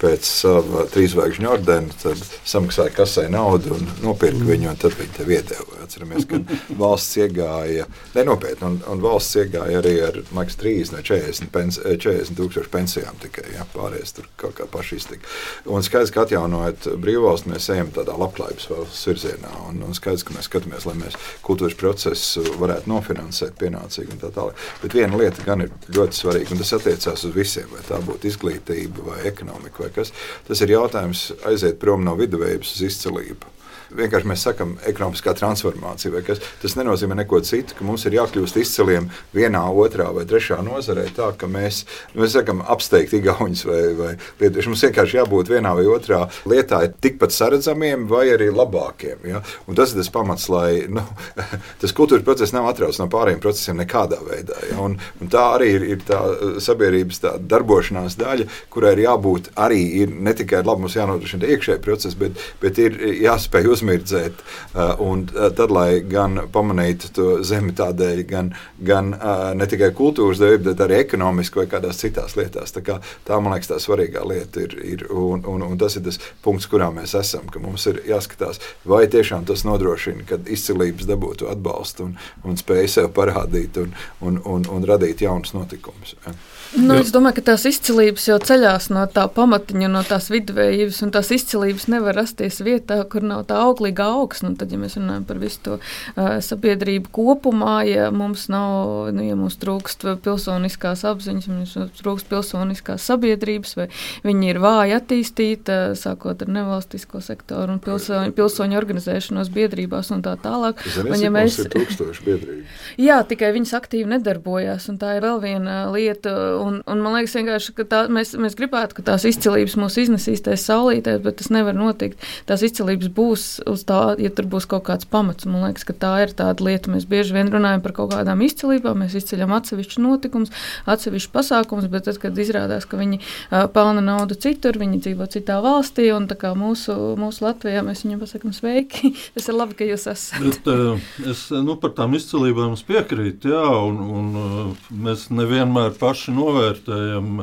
[0.00, 4.50] pēc sava trīsvaigžņu ordena, tad samaksāja kasē naudu un nopirka mm.
[4.50, 5.80] viņu, un tad viņi tev iedeva.
[5.86, 6.40] Atceramies, ka
[6.82, 7.86] valsts iegāja,
[8.16, 13.20] nenopietni, un, un valsts iegāja arī ar maks 30 vai 40, pens, 40 tūkstošu pensijām
[13.22, 15.32] tikai, ja, pārējais tur kaut kā paši iztika.
[15.70, 20.36] Un skaidrs, ka atjaunojot brīvvalstu, mēs ejam tādā labklājības valsts virzienā, un, un skaidrs, ka
[20.36, 24.60] mēs skatāmies, lai mēs kultūras procesu varētu nofinansēt pienācīgi un tā tālāk.
[24.82, 28.30] Bet viena lieta gan ir ļoti svarīga, un tas attiecās uz visiem, vai tā būtu
[28.30, 30.12] izglītība vai ekonomika vai kas.
[30.48, 33.55] Tas ir jautājums aiziet prom no viduvējības uz izcelību.
[33.94, 36.22] Vienkārši mēs sakām, ekonomiskā transformācija.
[36.62, 41.06] Tas nenozīmē neko citu, ka mums ir jākļūst izciliem vienā, otrā vai trešā nozarē.
[41.16, 41.84] Tā ka mēs,
[42.16, 44.10] mēs sakām, apsteigt igauņus vai, vai
[44.40, 44.72] lietuviešu.
[44.72, 49.26] Mums vienkārši jābūt vienā vai otrā lietā tikpat saredzamiem vai arī labākiem.
[49.30, 49.42] Ja?
[49.66, 51.04] Un tas ir tas pamats, lai nu,
[51.82, 54.58] tas kultūras process nav atrauts no pārējiem procesiem nekādā veidā.
[54.70, 54.80] Ja?
[54.82, 56.20] Un, un tā arī ir, ir tā
[56.62, 61.84] sabiedrības tā darbošanās daļa, kurai ir jābūt arī ir ne tikai labi, mums jānodrošina iekšējais
[61.84, 64.42] process, bet, bet ir jāspēj uzmirdzēt.
[64.72, 68.52] Uh, un uh, tad, lai gan pamanītu to zemi tādēļ, gan,
[68.86, 72.74] gan uh, ne tikai kultūras dēļ, bet arī ekonomiski vai kādās citās lietās.
[72.74, 72.98] Tā, kā,
[73.28, 74.76] tā man liekas, tā svarīgā lieta ir.
[74.84, 77.48] ir un, un, un tas ir tas punkts, kurā mēs esam.
[77.62, 83.10] Mums ir jāskatās, vai tiešām tas nodrošina, ka izcilības dabūtu atbalstu un, un spēju sev
[83.16, 86.16] parādīt un, un, un, un radīt jaunus notikumus.
[86.26, 86.36] Ja.
[86.74, 91.12] Nu, es domāju, ka tās izcilības jau ceļās no tā pamatiņa, no tās viduvējības, un
[91.14, 94.54] tās izcilības nevar rasties vietā, kur nav tā auglīga augsne.
[94.58, 99.36] Tad, ja mēs runājam par visu to uh, sabiedrību kopumā, ja mums nav, nu, ja
[99.38, 103.88] mums trūkst pilsoniskās apziņas, mums trūkst pilsoniskās sabiedrības, vai
[104.26, 110.34] viņi ir vāji attīstīta, sākot ar nevalstisko sektoru un pilsoņu, pilsoņu organizēšanos biedrībās un tā
[110.42, 110.82] tālāk.
[111.04, 111.60] Un, ja mēs...
[111.62, 112.66] ir tūkstoši biedrību.
[113.06, 117.70] Jā, tikai viņas aktīvi nedarbojās, un tā ir vēl viena lieta Un, un man liekas,
[117.76, 121.76] ka tā, mēs, mēs gribētu, ka tās izcilības mūs iznesīs tajā saulītē, bet tas nevar
[121.76, 122.22] notikt.
[122.48, 125.48] Tās izcilības būs uz tā, ja tur būs kaut kāds pamats.
[125.48, 126.92] Man liekas, ka tā ir tāda lieta.
[126.92, 130.54] Mēs bieži vien runājam par kaut kādām izcilībām, mēs izceļam atsevišķus notikumus,
[130.88, 135.58] atsevišķus pasākumus, bet tad, kad izrādās, ka viņi uh, pelna naudu citur, viņi dzīvo citā
[135.64, 139.88] valstī, un tā kā mūsu, mūsu Latvijā mēs viņiem pasakām sveiki, tas ir labi, ka
[139.88, 140.40] jūs esat.
[140.42, 146.34] Bet, uh, es nu, par tām izcilībām piekrītu, jā, un, un uh, mēs nevienmēr paši
[146.36, 147.40] no novērtējam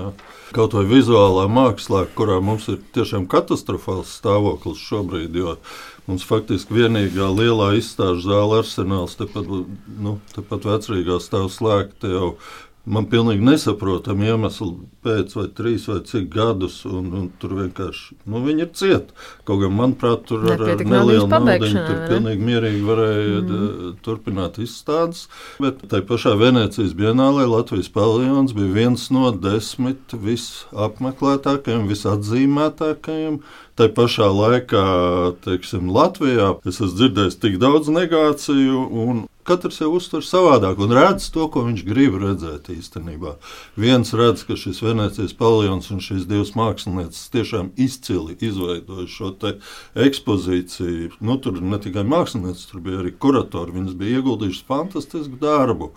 [0.54, 5.40] kaut vai vizuālā mākslā, kurā mums ir tiešām katastrofāls stāvoklis šobrīd.
[6.08, 9.48] Mums faktiski vienīgā lielā izstāžu zāle arsenāls, tepat,
[10.04, 12.30] nu, tepat vecrīgā stāv slēgta jau
[12.84, 14.74] Man pilnīgi nesaprotami iemesli
[15.06, 19.16] pēc vai trīs vai cik gadus, un, un tur vienkārši nu, viņi ir cieti.
[19.48, 23.94] Kaut gan, manuprāt, tur ar, ar nelielu naudu tur pilnīgi mierīgi varēja mm.
[24.04, 25.30] turpināt izstādes.
[25.64, 33.40] Bet tai pašā Venecijas bienālē Latvijas paviljons bija viens no desmit visapmeklētākajiem, visatzīmētākajiem.
[33.74, 34.82] Tā pašā laikā,
[35.42, 41.26] teiksim, Latvijā es esmu dzirdējis tik daudz negāciju, un Katrs jau uztver savādāk un redz
[41.34, 43.34] to, ko viņš grib redzēt īstenībā.
[43.76, 49.34] Viens redz, ka šis Venecijas paviljons un šīs divas mākslinieces tiešām izcili izveidoja šo
[50.06, 51.18] ekspozīciju.
[51.20, 53.76] Nu, tur ne tikai mākslinieces, tur bija arī kuratori.
[53.76, 55.92] Viņas bija ieguldījušas fantastisku darbu.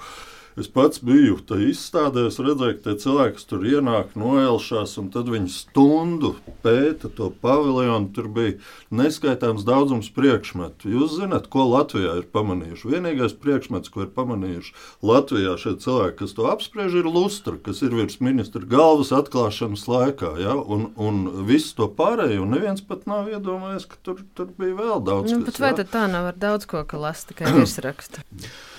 [0.57, 5.29] Es pats biju tajā izstādē, es redzēju, ka tie cilvēki, tur ienāk, noelšās, un tad
[5.29, 6.31] viņi stundu
[6.65, 8.09] pēta to paviljonu.
[8.17, 8.55] Tur bija
[8.89, 10.89] neskaitāms daudzums priekšmetu.
[10.95, 12.89] Jūs zināt, ko Latvijā ir pamanījuši?
[12.89, 14.73] Vienīgais priekšmets, ko ir pamanījuši
[15.05, 20.33] Latvijā šie cilvēki, kas to apspriež, ir lustra, kas ir virs ministra galvas atklāšanas laikā.
[20.41, 20.55] Ja?
[20.57, 25.37] Un, un viss to pārējo, neviens pat nav iedomājies, ka tur, tur bija vēl daudz.
[25.37, 25.85] Nu, kas, vai ja?
[25.85, 28.25] tā nav ar daudz ko, ka lasa tikai virsrakstu?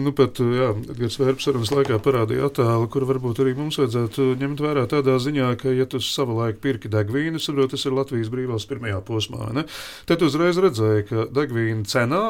[0.00, 4.86] Nu, pat Edgars Vērps sarunas laikā parādīja attēlu, kur varbūt arī mums vajadzētu ņemt vērā
[4.90, 9.00] tādā ziņā, ka, ja tu savā laikā pirki degvīnu, saproti, tas ir Latvijas brīvās pirmajā
[9.06, 9.66] posmā, ne?
[10.08, 12.24] tad uzreiz redzēja, ka degvīna cenā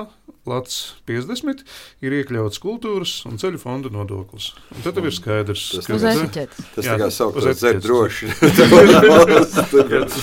[0.48, 1.60] Lats 50
[2.00, 4.46] ir iekļauts kultūras un ceļu fonda nodoklis.
[4.72, 5.96] Un tad tev ir skaidrs, Tas ka.
[6.00, 7.60] Tas Jā, tā kā uz sauc par etiķetes.
[7.60, 8.30] zēnu droši.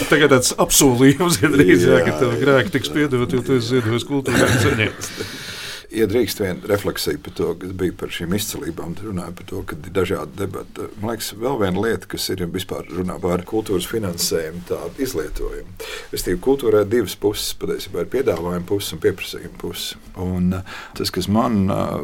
[0.11, 4.07] Tagad tāds apsolījums ir drīz, jā, ka tev grēki tiks piedot, jo tu esi ziedojis
[4.09, 4.97] kultūrai ceļiem.
[5.95, 9.61] Ja drīkst viena refleksija par to, kas bija par šīm izcilībām, tad runāja par to,
[9.69, 10.87] ka ir dažādi debati.
[10.99, 15.77] Man liekas, vēl viena lieta, kas ir vispār runā par kultūras finansējumu, tādu izlietojumu.
[16.11, 20.01] Restīvi, kultūrā ir divas puses, patiesībā ir piedāvājuma puse un pieprasījuma puse.
[20.27, 22.03] Un uh, tas, kas man uh,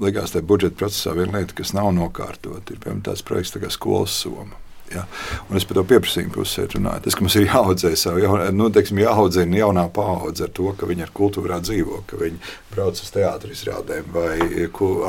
[0.00, 3.74] likās tajā budžeta procesā, viena lieta, kas nav nokārtot, ir piemēram tāds projekts tā kā
[3.74, 4.54] skolas soma.
[4.94, 5.04] Ja?
[5.48, 7.04] Un es par to pieprasījumu pusi runāju.
[7.04, 10.88] Tas, ka mums ir jāaudzē savu, jaun, nu, teiksim, jāaudzina jaunā paudze ar to, ka
[10.90, 12.40] viņi ar kultūrā dzīvo, ka viņi
[12.74, 14.36] brauc uz teātris izrādēm vai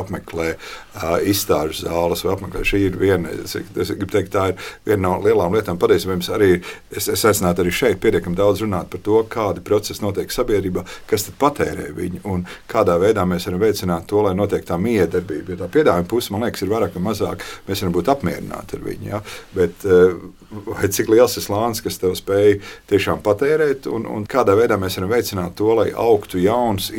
[0.02, 2.64] apmeklē uh, izstāžu zāles vai apmeklē.
[2.68, 4.58] Šī ir viena, es, es gribu teikt, tā ir
[4.88, 5.80] viena no lielām lietām.
[5.82, 6.52] Patiesībā mums arī,
[6.90, 11.28] es, es aicinātu arī šeit pietiekami daudz runāt par to, kādi procesi notiek sabiedrībā, kas
[11.28, 15.54] tad patērē viņu un kādā veidā mēs varam veicināt to, lai notiek tā miedarbība.
[15.54, 18.86] Jo tā piedāvājuma puse, man liekas, ir vairāk vai mazāk, mēs varam būt apmierināti ar
[18.88, 19.10] viņu.
[19.12, 19.22] Ja?
[19.56, 19.86] Bet,
[20.68, 22.58] vai cik liels ir slānis, kas tev spēj
[22.92, 26.92] tiešām patērēt, un, un kādā veidā mēs varam veicināt to, lai augtu jauns,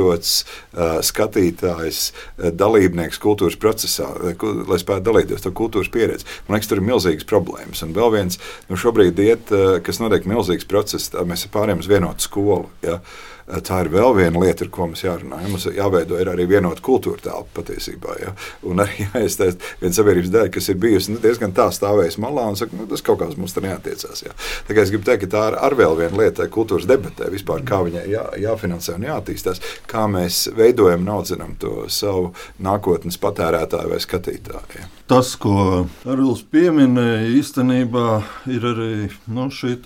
[0.00, 6.26] izglītots uh, skatītājs, uh, dalībnieks kultūras procesā, lai, spētu dalīties ar kultūras pieredzi.
[6.48, 7.82] Man liekas, tur ir milzīgas problēmas.
[7.84, 12.26] Un vēl viens, nu šobrīd iet, uh, kas notiek milzīgs process, mēs pārējām uz vienotu
[12.26, 12.70] skolu.
[12.82, 13.00] Ja?
[13.50, 15.40] Tā ir vēl viena lieta, ar ko mums jārunā.
[15.42, 15.50] Ja?
[15.50, 18.14] Mums jāveido arī vienota kultūra telpa patiesībā.
[18.22, 18.34] Ja?
[18.66, 22.58] Un arī jāiztaisa viena sabiedrības daļa, kas ir bijusi nu, diezgan tā stāvējusi malā un
[22.60, 24.22] saka, nu, tas kaut kāds mums tur neatiecās.
[24.26, 24.36] Ja?
[24.68, 27.64] Tā kā es gribu teikt, ka tā ir ar vēl viena lieta, kultūras debatē vispār,
[27.66, 32.30] kā viņai jā, jāfinansē un jāattīstās, kā mēs veidojam un audzinām to savu
[32.62, 34.78] nākotnes patērētāju vai skatītāju.
[34.78, 34.88] Ja?
[35.10, 38.08] Tas, ko Arvils pieminēja, īstenībā
[38.54, 38.92] ir arī
[39.26, 39.80] nu, šī.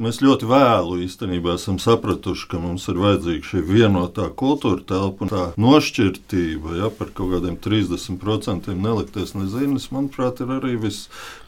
[0.00, 5.32] Mēs ļoti vēlu īstenībā esam sapratuši, ka mums ir vajadzīga šī vienotā kultūra telpa un
[5.32, 6.78] tā nošķirtība.
[6.78, 11.02] Ja, par kaut kādiem 30% nelikties nezinis, manuprāt, ir arī vis,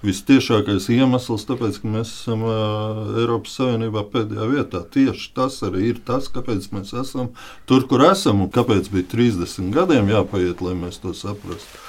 [0.04, 4.84] vistiešākais iemesls, tāpēc, ka mēs esam uh, Eiropas Savienībā pēdējā vietā.
[4.98, 7.32] Tieši tas arī ir tas, kāpēc mēs esam
[7.70, 11.83] tur, kur esam un kāpēc bija 30 gadiem jāpaiet, lai mēs to saprastu.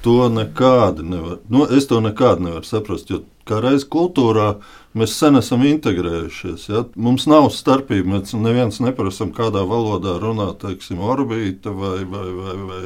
[0.00, 1.42] To nekādi nevar.
[1.52, 4.54] Nu, es to nekādi nevaru saprast, jo kā reiz kultūrā
[4.96, 6.62] mēs sen esam integrējušies.
[6.70, 6.80] Ja?
[6.96, 8.14] Mums nav starpība.
[8.14, 12.80] Mēs neviens neprasām, kādā valodā runā teiksim, orbīta vai, vai, vai, vai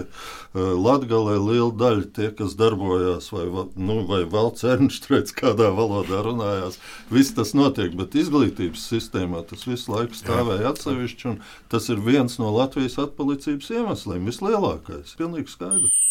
[0.86, 1.36] latgalē.
[1.38, 6.80] Liela daļa tie, kas darbojās, vai, va- nu, vai valsts ernštrēts, kādā valodā runājās.
[7.14, 11.30] Viss tas notiek, bet izglītības sistēmā tas visu laiku stāvēja atsevišķi.
[11.30, 11.38] un
[11.70, 15.14] Tas ir viens no Latvijas atpalicības iemesliem, vislielākais.
[15.18, 16.03] Pilnīgi skaidrs.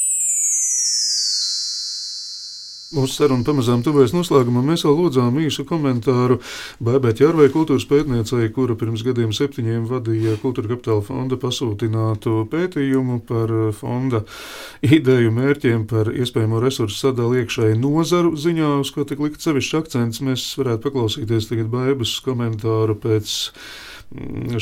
[2.94, 4.68] Mūsu saruna pamazām tuvojas noslēgumam.
[4.70, 6.36] Mēs vēl lūdzām īsu komentāru
[6.84, 13.54] Bēbēta Jārvai, kultūras pētniecei, kura pirms gadiem septiņiem vadīja Kultūra kapitāla fonda pasūtinātu pētījumu par
[13.74, 14.22] fonda
[14.86, 20.22] ideju mērķiem, par iespējamo resursu sadali iekšēji nozaru ziņā, uz ko tik likt sevišķi akcents.
[20.30, 23.40] Mēs varētu paklausīties tagad Bēbas komentāru pēc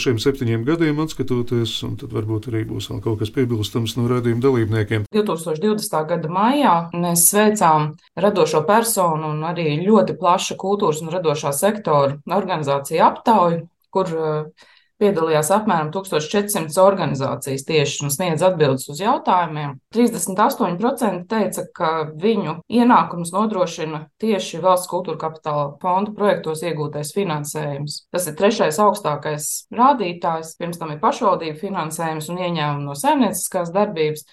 [0.01, 4.43] šiem septiņiem gadiem atskatoties, un tad varbūt arī būs vēl kaut kas piebilstams no rādījuma
[4.45, 5.07] dalībniekiem.
[5.13, 5.97] 2020.
[6.09, 13.03] gada maijā mēs sveicām radošo personu un arī ļoti plašu kultūras un radošā sektora organizāciju
[13.07, 14.69] aptauju, kur uh,
[15.01, 19.75] piedalījās apmēram 1400 organizācijas tieši un sniedz atbildes uz jautājumiem.
[19.95, 21.91] 38% teica, ka
[22.21, 28.05] viņu ienākums nodrošina tieši valsts kultūra kapitāla fonda projektos iegūtais finansējums.
[28.13, 34.25] Tas ir trešais augstākais rādītājs, pirms tam ir pašvaldību finansējums un ieņēmumi no saimnieciskās darbības.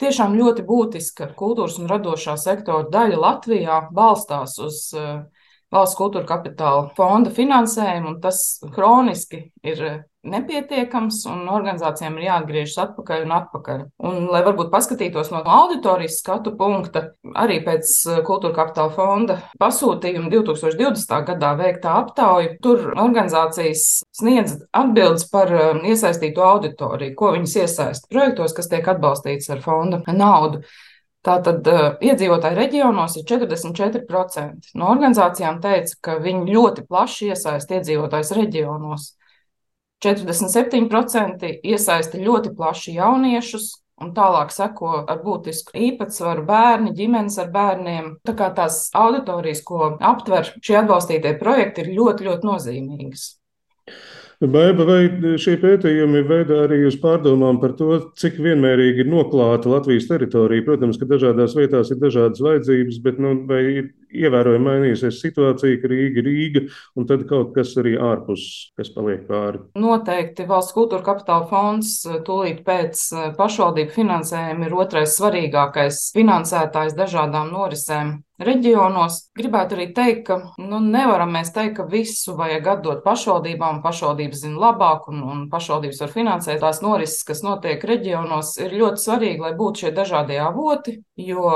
[0.00, 5.26] Tiešām ļoti būtiska kultūras un radošā sektora daļa Latvijā balstās uz uh,
[5.74, 8.40] valsts kultūra kapitāla fonda finansējumu, un tas
[8.74, 9.84] kroniski ir
[10.20, 13.84] nepietiekams, un organizācijām ir jāatgriežas atpakaļ un atpakaļ.
[14.04, 17.06] Un, lai varbūt paskatītos no auditorijas skatu punkta,
[17.40, 17.92] arī pēc
[18.26, 21.16] kultūra kapitāla fonda pasūtījuma 2020.
[21.30, 23.86] gadā veiktā aptauja, tur organizācijas
[24.20, 30.64] sniedz atbildes par iesaistīto auditoriju, ko viņas iesaista projektos, kas tiek atbalstīts ar fonda naudu.
[31.26, 34.70] Tātad uh, iedzīvotāji reģionos ir 44%.
[34.80, 39.10] No organizācijām teica, ka viņi ļoti plaši iesaista iedzīvotājus reģionos.
[40.00, 43.66] 47% iesaista ļoti plaši jauniešus,
[44.00, 48.14] un tālāk seko ar būtisku īpatsvaru bērni, ģimenes ar bērniem.
[48.24, 53.26] Tā kā tās auditorijas, ko aptver šie atbalstītie projekti, ir ļoti, ļoti nozīmīgas.
[54.40, 60.06] Baiba, vai šie pētījumi veda arī uz pārdomām par to, cik vienmērīgi ir noklāta Latvijas
[60.08, 60.64] teritorija?
[60.64, 65.90] Protams, ka dažādās vietās ir dažādas vajadzības, bet nu, vai ir ievērojami mainījusies situācija, ka
[65.90, 66.64] Rīga ir Rīga,
[66.98, 68.46] un tad kaut kas arī ārpus,
[68.78, 69.62] kas paliek pāri?
[69.80, 73.04] Noteikti valsts kultūra kapitāla fonds tūlīt pēc
[73.38, 79.18] pašvaldību finansējuma ir otrais svarīgākais finansētājs dažādām norisēm reģionos.
[79.36, 83.82] Gribētu arī teikt, ka nu, nevaram mēs teikt, ka visu vajag atdot pašvaldībām.
[83.84, 88.56] Pašvaldības zina labāk, un, un pašvaldības var finansēt tās norises, kas notiek reģionos.
[88.64, 91.54] Ir ļoti svarīgi, lai būtu šie dažādie avoti, jo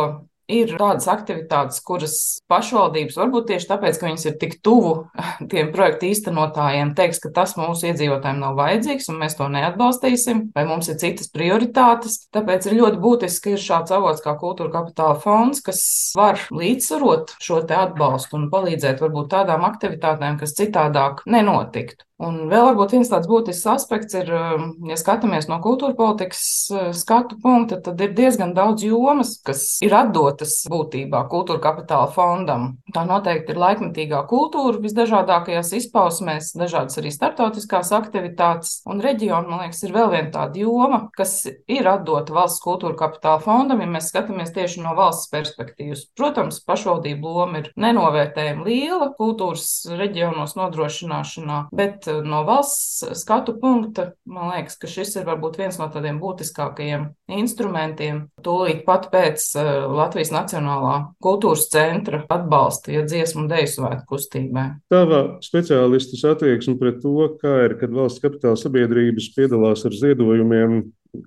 [0.50, 2.16] ir tādas aktivitātes, kuras
[2.50, 4.94] pašvaldības, varbūt tieši tāpēc, ka viņas ir tik tuvu
[5.52, 10.66] tiem projektu īstenotājiem, teiks, ka tas mūsu iedzīvotājiem nav vajadzīgs un mēs to neatbalstīsim, vai
[10.68, 12.20] mums ir citas prioritātes.
[12.34, 15.84] Tāpēc ir ļoti būtiski, ka ir šāds avots kā kultūra kapitāla fonds, kas
[16.18, 22.04] var līdzsvarot šo atbalstu un palīdzēt varbūt tādām aktivitātēm, kas citādāk nenotiktu.
[22.22, 26.84] Un vēl varbūt viens tāds būtisks aspekts ir, um, ja skatāmies no kultūra politikas uh,
[26.94, 32.68] skatu punkta, tad ir diezgan daudz jomas, kas ir atdotas būtībā kultūra kapitāla fondam.
[32.94, 38.76] Tā noteikti ir laikmetīgā kultūra visdažādākajās izpausmēs, dažādas arī startautiskās aktivitātes.
[38.86, 43.42] Un reģiona, man liekas, ir vēl viena tāda joma, kas ir atdota valsts kultūra kapitāla
[43.42, 46.06] fondam, ja mēs skatāmies tieši no valsts perspektīvas.
[46.14, 49.66] Protams, pašvaldību loma ir nenovērtējama liela kultūras
[49.98, 55.58] reģionos nodrošināšanā, bet bet eh, no valsts skatu punkta man liekas, ka šis ir varbūt
[55.58, 58.28] viens no tādiem būtiskākajiem instrumentiem.
[58.44, 64.66] Tūlīt pat pēc eh, Latvijas Nacionālā kultūras centra atbalsta, ja dziesmu un deju svētku kustībai.
[64.92, 70.84] Tava speciālistas attieksme pret to, kā ir, kad valsts kapitāla sabiedrības piedalās ar ziedojumiem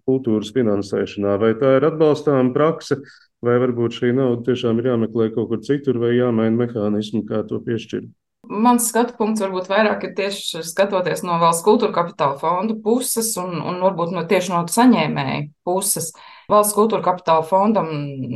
[0.08, 3.02] kultūras finansēšanā, vai tā ir atbalstāma prakse?
[3.46, 7.60] Vai varbūt šī nauda tiešām ir jāmeklē kaut kur citur, vai jāmaina mehānismi, kā to
[7.62, 8.10] piešķirt?
[8.48, 13.58] Mans skatu punkts varbūt vairāk ir tieši skatoties no valsts kultūra kapitāla fonda puses un,
[13.60, 16.14] un varbūt no tieši no saņēmēja puses.
[16.48, 17.90] Valsts kultūra kapitāla fondam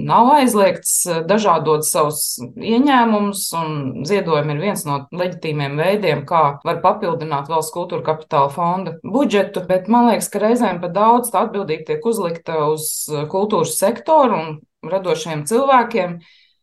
[0.08, 6.82] nav aizliegts eh, dažādot savus ieņēmumus, un ziedojumi ir viens no leģitīmiem veidiem, kā var
[6.84, 11.88] papildināt valsts kultūra kapitāla fonda budžetu, bet man liekas, ka reizēm pat daudz tā atbildība
[11.88, 12.92] tiek uzlikta uz
[13.32, 14.54] kultūras sektoru un
[14.92, 16.20] radošiem cilvēkiem.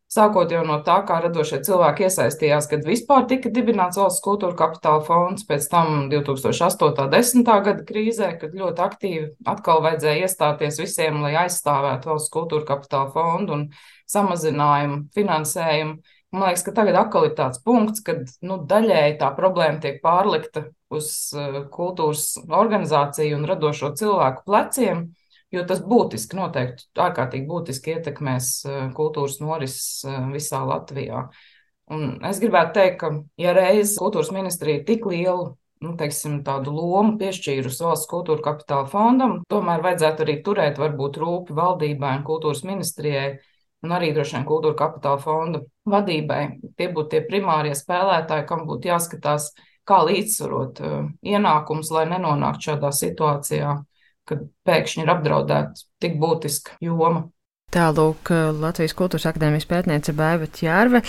[0.08, 5.02] Sākot jau no tā, kā radošie cilvēki iesaistījās, kad vispār tika dibināts valsts kultūra kapitāla
[5.04, 7.02] fonds, pēc tam 2008.
[7.04, 7.50] un 10.
[7.66, 13.58] gada krīzē, kad ļoti aktīvi atkal vajadzēja iestāties visiem, lai aizstāvētu valsts kultūra kapitāla fondu
[13.58, 13.66] un
[14.08, 15.98] samazinājumu finansējumu.
[16.32, 20.70] Man liekas, ka tagad atkal ir tāds punkts, kad nu, daļēji tā problēma tiek pārlikta
[20.88, 25.10] uz uh, kultūras organizāciju un radošo cilvēku pleciem
[25.54, 31.28] jo tas būtiski, noteikti ārkārtīgi būtiski ietekmēs eh, kultūras norises eh, visā Latvijā.
[31.94, 37.16] Un es gribētu teikt, ka, ja reiz kultūras ministrija tik lielu nu, teiksim, tādu lomu
[37.20, 43.38] piešķīrusi valsts kultūra kapitāla fondam, tomēr vajadzētu arī turēt varbūt rūpi valdībai un kultūras ministrijai
[43.86, 46.42] un arī droši vien kultūra kapitāla fonda vadībai.
[46.76, 49.52] Tie būtu tie primārie spēlētāji, kam būtu jāskatās,
[49.88, 53.76] kā līdzsvarot uh, ienākumus, lai nenonāktu šādā situācijā
[54.28, 57.26] kad pēkšņi ir apdraudēta tik būtiska joma.
[57.68, 58.30] Tālūk,
[58.62, 61.02] Latvijas Kultūras Akadēmijas pētniece Baiva Čārve,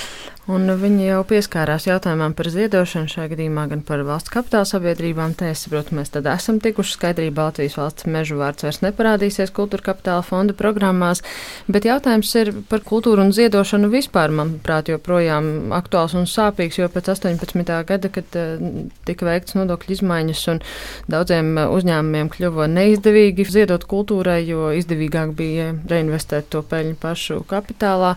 [0.52, 5.38] un viņa jau pieskārās jautājumam par ziedošanu, šajā gadījumā gan par valsts kapitāla sabiedrībām.
[5.40, 9.86] Te es saprotu, mēs tad esam tikuši skaidrībā, Latvijas valsts mežu vārds vairs neparādīsies kultūra
[9.86, 11.24] kapitāla fonda programmās,
[11.72, 17.14] bet jautājums ir par kultūru un ziedošanu vispār, manuprāt, joprojām aktuāls un sāpīgs, jo pēc
[17.16, 17.80] 18.
[17.88, 18.40] gada, kad
[19.08, 20.62] tika veikts nodokļu izmaiņas un
[21.08, 28.16] daudziem uzņēmumiem kļuva neizdevīgi ziedot kultūrai, jo izdevīgāk bija reinvestēt to peļņu pašu kapitālā.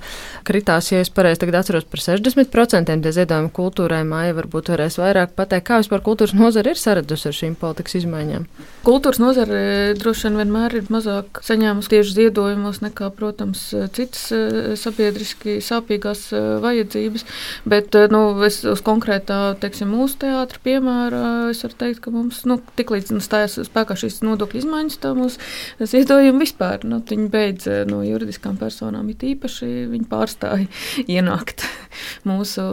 [0.49, 4.03] Kritās, ja es pareizi tagad atceros, par 60% tie ziedojumi kultūrai.
[4.09, 8.47] Māja varbūt varēs vairāk pateikt, kā vispār kultūras nozara ir saradusi ar šīm politikas izmaiņām.
[8.87, 15.59] Kultūras nozare droši vien vienmēr ir mazāk saņēmusi tieši ziedojumos nekā, protams, citas eh, sabiedriski
[15.63, 17.27] sāpīgās eh, vajadzības.
[17.69, 21.23] Bet nu, es uz konkrētā, teiksim, mūsu teātra piemēra
[21.53, 25.39] es varu teikt, ka mums nu, tiklīdz nu, stājās spēkā šīs nodokļu izmaiņas, tā mūsu
[25.93, 27.03] ziedojumi vispār nu,
[27.33, 29.11] beidz no juridiskām personām.
[29.13, 30.69] It īpaši viņi pārstāja
[31.19, 31.67] ienākt
[32.29, 32.65] mūsu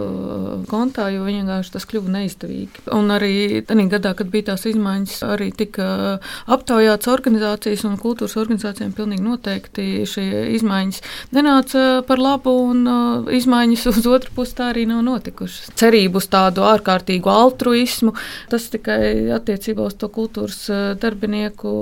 [0.69, 2.85] kontā, jo viņi vienkārši tas kļuva neizdevīgi.
[2.95, 3.33] Un arī
[3.67, 6.19] tajā gadā, kad bija tās izmaiņas, arī tika
[6.51, 11.01] aptaujāts organizācijas un kultūras organizācijām pilnīgi noteikti šie izmaiņas
[11.35, 15.73] nenāca par labu un uh, izmaiņas uz otru pusi tā arī nav notikušas.
[15.79, 18.15] Cerību uz tādu ārkārtīgu altruismu,
[18.51, 20.61] tas tikai attiecībā uz to kultūras
[21.01, 21.73] darbinieku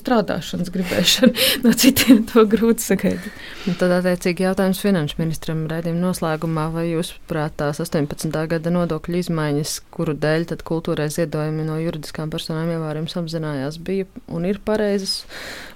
[0.00, 1.34] strādāšanas gribēšanu.
[1.62, 3.01] No citiem to grūti sagaidīt.
[3.10, 8.30] Un tad, attiecīgi, jautājums finanšu ministram raidījuma noslēgumā, vai jūs prāt tās 18.
[8.50, 14.46] gada nodokļu izmaiņas, kuru dēļ tad kultūrai ziedojumi no juridiskām personām ievērojams apzinājās, bija un
[14.48, 15.22] ir pareizas,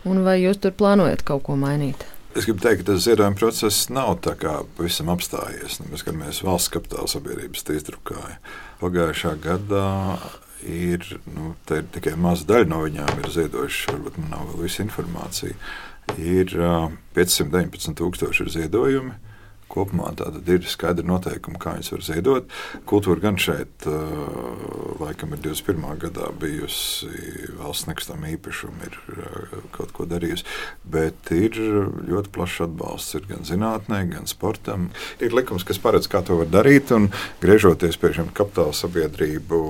[0.07, 2.07] un vai jūs tur plānojat kaut ko mainīt?
[2.37, 5.79] Es gribu teikt, ka tas ziedojuma process nav tā kā pavisam apstājies.
[5.81, 8.37] Nu, mēs skatāmies valsts kapitāla sabiedrības izdrukāju.
[8.83, 9.87] Pagājušā gadā
[10.66, 14.82] ir, nu, ir tikai maza daļa no viņām ir ziedojušas, varbūt man nav vēl visa
[14.84, 15.54] informācija.
[16.16, 19.14] Ir uh, 519,000 ziedojumi.
[19.72, 22.52] Kopumā tātad ir skaidri noteikumi, kā viņas var ziedot.
[22.88, 23.86] Kultūra gan šeit,
[25.00, 25.86] laikam, ir 21.
[26.06, 27.10] gadā bijusi
[27.58, 28.98] valsts nekustamā īpašuma, ir
[29.74, 30.46] kaut ko darījusi.
[30.86, 34.90] Bet ir ļoti plašs atbalsts ir gan zinātnē, gan sportam.
[35.20, 36.94] Ir likums, kas paredz, kā to var darīt.
[36.94, 37.10] Un,
[37.42, 39.62] griežoties pie šiem kapitāla sabiedrību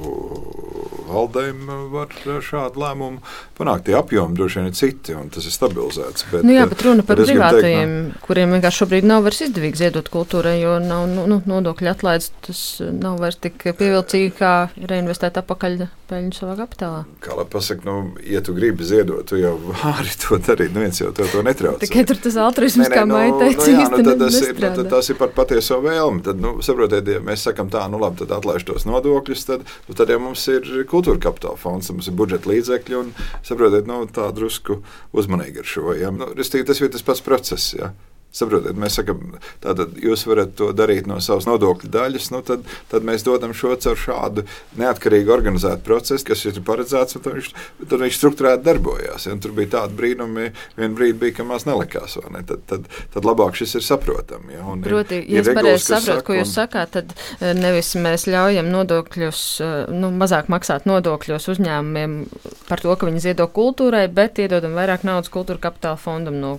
[1.06, 2.12] valdēm, var
[2.44, 3.22] šādu lēmumu
[3.58, 3.86] panākt.
[3.86, 6.26] Tie apjomi droši vien ir citi, un tas ir stabilizēts.
[6.32, 8.24] Bet, nu jā, bet runa par privātajiem, teikt, no...
[8.26, 12.32] kuriem vienkārši šobrīd nav vairs izdevīgi ziedot kultūrai, jo nav nu, nu, nodokļu atlaides.
[12.46, 17.00] Tas nav vairs tik pievilcīgi, kā reinvestēt atpakaļ peļņu savā kapitālā.
[17.22, 20.74] Kā lai pasakā, nu, ja tu gribi ziedot, tu jau vari to darīt.
[20.74, 21.80] Neviens jau to, to netrauc.
[21.82, 25.10] Tikai tur tas altruisms, kā nu, teica, nu, jā, nu, tad tas, ir, nu, tas
[25.12, 26.22] ir par patieso vēlmi.
[26.26, 29.98] Tad, nu, saprotiet, ja mēs sakam tā, nu labi, tad atlaiž tos nodokļus, tad, nu,
[29.98, 33.14] tad jau mums ir kultūra kapitāla fonds, mums ir budžeta līdzekļi un,
[33.46, 34.80] saprotiet, nu, tā drusku
[35.16, 35.88] uzmanīgi ar šo.
[35.98, 36.14] Ja?
[36.14, 37.74] Nu, tas ir tas pats process.
[37.76, 37.94] Ja?
[38.36, 43.06] Saprotiet, mēs sakām, tātad jūs varat to darīt no savas nodokļu daļas, nu tad, tad
[43.08, 44.44] mēs dodam šo caur šādu
[44.76, 47.48] neatkarīgu organizētu procesu, kas ir paredzēts, un tad viņš,
[47.80, 49.24] tad viņš struktūrēti darbojās.
[49.28, 49.38] Ja?
[49.40, 52.44] Tur bija tādi brīnumi, vien brīdi bija, ka maz nelikās, ne?
[52.44, 54.58] tad, tad, tad labāk šis ir saprotami.
[54.58, 54.66] Ja?
[54.74, 58.68] Un Proti, ir, ja es pareizi saprotu, ko jūs sakāt, tad eh, nevis mēs ļaujam
[58.74, 62.20] nodokļus, eh, nu, mazāk maksāt nodokļos uzņēmumiem
[62.68, 66.56] par to, ka viņi ziedo kultūrai, bet iedodam vairāk naudas kultūra kapitāla fondam no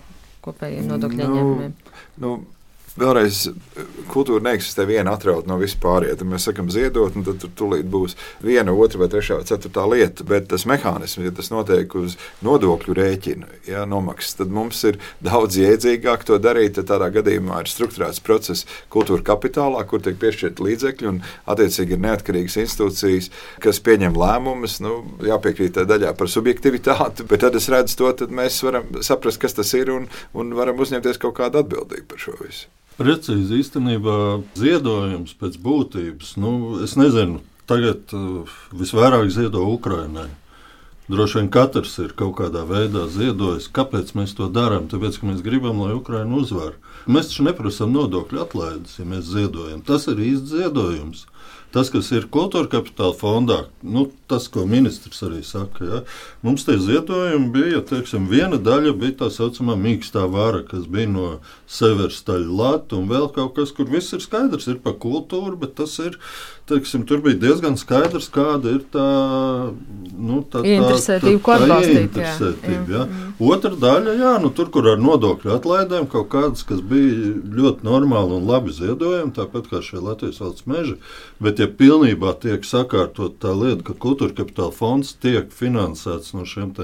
[0.48, 1.76] kopējiem nodokļu nu, ieņēmumiem?
[2.18, 2.57] Nu, nu,
[2.98, 3.43] Vēlreiz,
[4.10, 6.16] kultūra neeksistē viena atrauta no vispārējā.
[6.18, 10.26] Tad mēs sakām, ziedot, tad tur tūlīt būs viena, otra vai trešā, ceturtā lieta.
[10.26, 15.60] Bet tas mehānisms, ja tas notiek uz nodokļu rēķina, ja, nomaksas, tad mums ir daudz
[15.62, 16.80] jēdzīgāk to darīt.
[16.88, 21.22] Tādā gadījumā ir struktūrēts process kultūra kapitālā, kur tiek piešķirti līdzekļi, un
[21.54, 23.30] attiecīgi ir neatkarīgas institūcijas,
[23.62, 24.80] kas pieņem lēmumus.
[24.82, 29.43] Nu, jāpiekrīt tā daļā par subjektivitāti, bet tad es redzu to, tad mēs varam saprast,
[29.45, 32.66] kas tas ir, un, un varam uzņemties kaut kādu atbildību par šo visu.
[32.98, 34.18] Precīzi īstenībā
[34.58, 40.32] ziedojums pēc būtības, nu, es nezinu, tagad uh, visvairāk ziedo Ukrainai.
[41.08, 43.70] Droši vien katrs ir kaut kādā veidā ziedojis.
[43.72, 44.89] Kāpēc mēs to darām?
[44.91, 46.74] Tāpēc, ka mēs gribam, lai Ukraina uzvar.
[47.08, 49.86] Mēs taču neprasām nodokļu atlaides, ja mēs ziedojam.
[49.88, 51.24] Tas ir īsts ziedojums.
[51.76, 55.97] Tas, kas ir kultūra kapitāla fondā, nu, tas, ko ministrs arī saka, ja,
[56.45, 61.28] mums tie ziedojumi bija, teiksim, viena daļa bija tā saucamā mīkstā vara, kas bija no
[61.68, 65.76] Severas taļa lata un vēl kaut kas, kur viss ir skaidrs, ir pa kultūru, bet
[65.82, 66.15] tas ir,
[66.68, 69.05] teiksim, tur bija diezgan skaidrs, kāda ir tā,
[70.18, 72.01] nu, tā, interesētība, ko atbalstīt.
[72.09, 73.03] Interesētība, jā.
[73.07, 73.30] Jā.
[73.47, 78.38] Otra daļa, jā, nu, tur, kur ar nodokļu atlaidēm kaut kādas, kas bija ļoti normāli
[78.39, 80.97] un labi ziedojumi, tāpat kā šie Latvijas valsts meži,
[81.43, 86.76] bet ja pilnībā tiek sakārtot tā lieta, ka kultūra kapitāla fonds tiek finansēts no šiem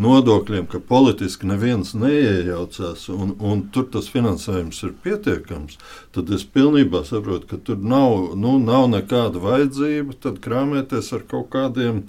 [0.00, 5.78] nodokļiem, ka politiski neviens neiejaucās un, un tur tas finansējums ir pietiekams,
[6.12, 12.04] tad es pilnībā saprotu, ka tur nav, nu, nav nekāda vajadzība krāpēties ar kaut kādiem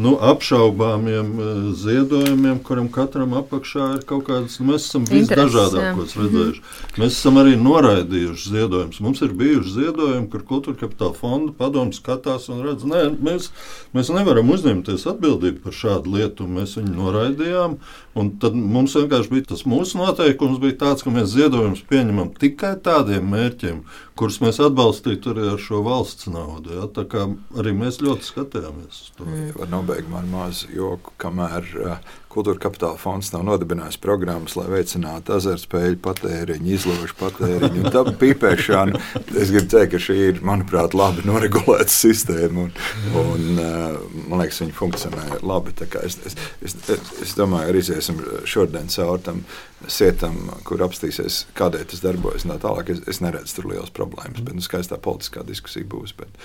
[0.00, 6.24] nu, apšaubāmiem eh, ziedojumiem, kuram katram apakšā ir kaut kādas, nu, mēs esam visdažādākos jā.
[6.24, 6.64] redzējuši.
[7.00, 9.00] Mēs esam arī noraidījuši ziedojumus.
[9.04, 13.50] Mums ir bijuši ziedojumi, kur kultūra kapitāla fonda padomu skatās un redz, nē, mēs,
[13.96, 17.76] mēs nevaram uzņemties atbildību par šādu lietu, mēs viņu noraidījām.
[18.18, 22.72] Un tad mums vienkārši bija tas mūsu noteikums, bija tāds, ka mēs ziedojumus pieņemam tikai
[22.82, 23.84] tādiem mērķiem,
[24.18, 26.74] kurus mēs atbalstītu arī ar šo valsts naudu.
[26.74, 26.88] Ja?
[26.90, 27.28] Tā kā
[27.60, 29.28] arī mēs ļoti skatījāmies uz to.
[29.28, 29.52] Mm.
[29.60, 35.32] Var nobeigt man mazu joku, kamēr uh, Kultūra kapitāla fonds nav nodibinājis programmas, lai veicinātu
[35.34, 39.00] azartspēļu patēriņu, izložu patēriņu un tādu pīpēšanu.
[39.34, 42.68] Es gribu teikt, ka šī ir, manuprāt, labi noregulēta sistēma.
[42.68, 42.70] Un,
[43.18, 43.96] un, uh,
[44.28, 45.74] man liekas, viņa funkcionē labi.
[46.04, 46.78] Es, es, es,
[47.26, 49.42] es domāju, arī iesim šodien cauri tam
[49.88, 52.48] sietam, kur apstīsies, kādēļ tas darbojas.
[52.48, 54.42] Tā tālāk es, es neredzu tur liels problēmas.
[54.42, 56.16] Bet, nu, skaistā politiskā diskusija būs.
[56.18, 56.40] Bet,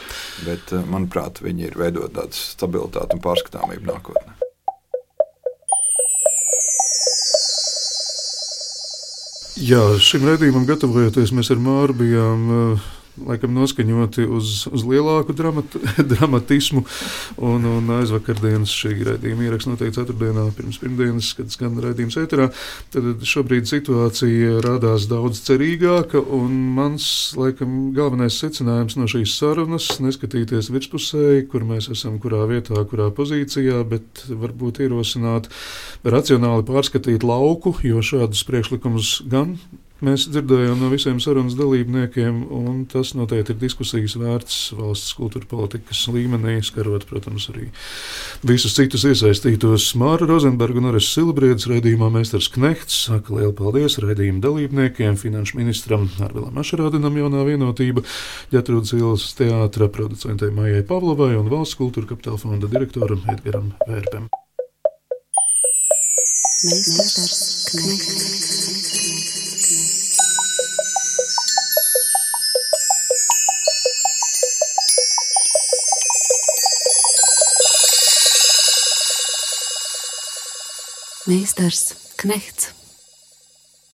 [0.46, 4.42] bet, manuprāt, viņi ir veidot tādu stabilitāti un pārskatāmību nākotnē.
[9.56, 12.88] Jā, šim redzējumam gatavojoties, mēs ar Māru bijām uh,
[13.22, 15.78] laikam noskaņoti uz, uz lielāku dramat,
[16.12, 16.84] dramatismu.
[17.38, 22.50] Un, un aizvakardienas šī raidījuma ieraksts noteikti ceturtdienā, pirms pirmdienas, kad skan raidījums ēterā.
[22.94, 26.22] Tad šobrīd situācija rādās daudz cerīgāka.
[26.76, 27.08] Mans
[27.40, 33.84] laikam galvenais secinājums no šīs sarunas- neskatīties virspusēji, kur mēs esam, kurā vietā, kurā pozīcijā,
[33.88, 35.50] bet varbūt ierosināt
[36.04, 39.58] racionāli pārskatīt lauku, jo šādus priekšlikumus gan
[40.04, 46.02] Mēs dzirdējām no visiem sarunas dalībniekiem, un tas noteikti ir diskusijas vērts valsts kultūra politikas
[46.12, 47.70] līmenī, skarot, protams, arī
[48.44, 49.88] visus citus iesaistītos.
[49.96, 56.10] Māra Rozenberga un Ares Silbriedis raidījumā Meistars Knehts saka lielu paldies raidījuma dalībniekiem, finanšu ministram
[56.20, 58.04] Arvilam Ašarādinam jaunā vienotība,
[58.52, 64.28] Ģetrūdas ielas teātra producentei Maijai Pavlovai un valsts kultūra kapitāla fonda direktoram Edgaram Vērpem.
[66.68, 67.40] Meistars
[67.72, 68.85] Knehts.
[81.28, 82.76] Meistars Knechts.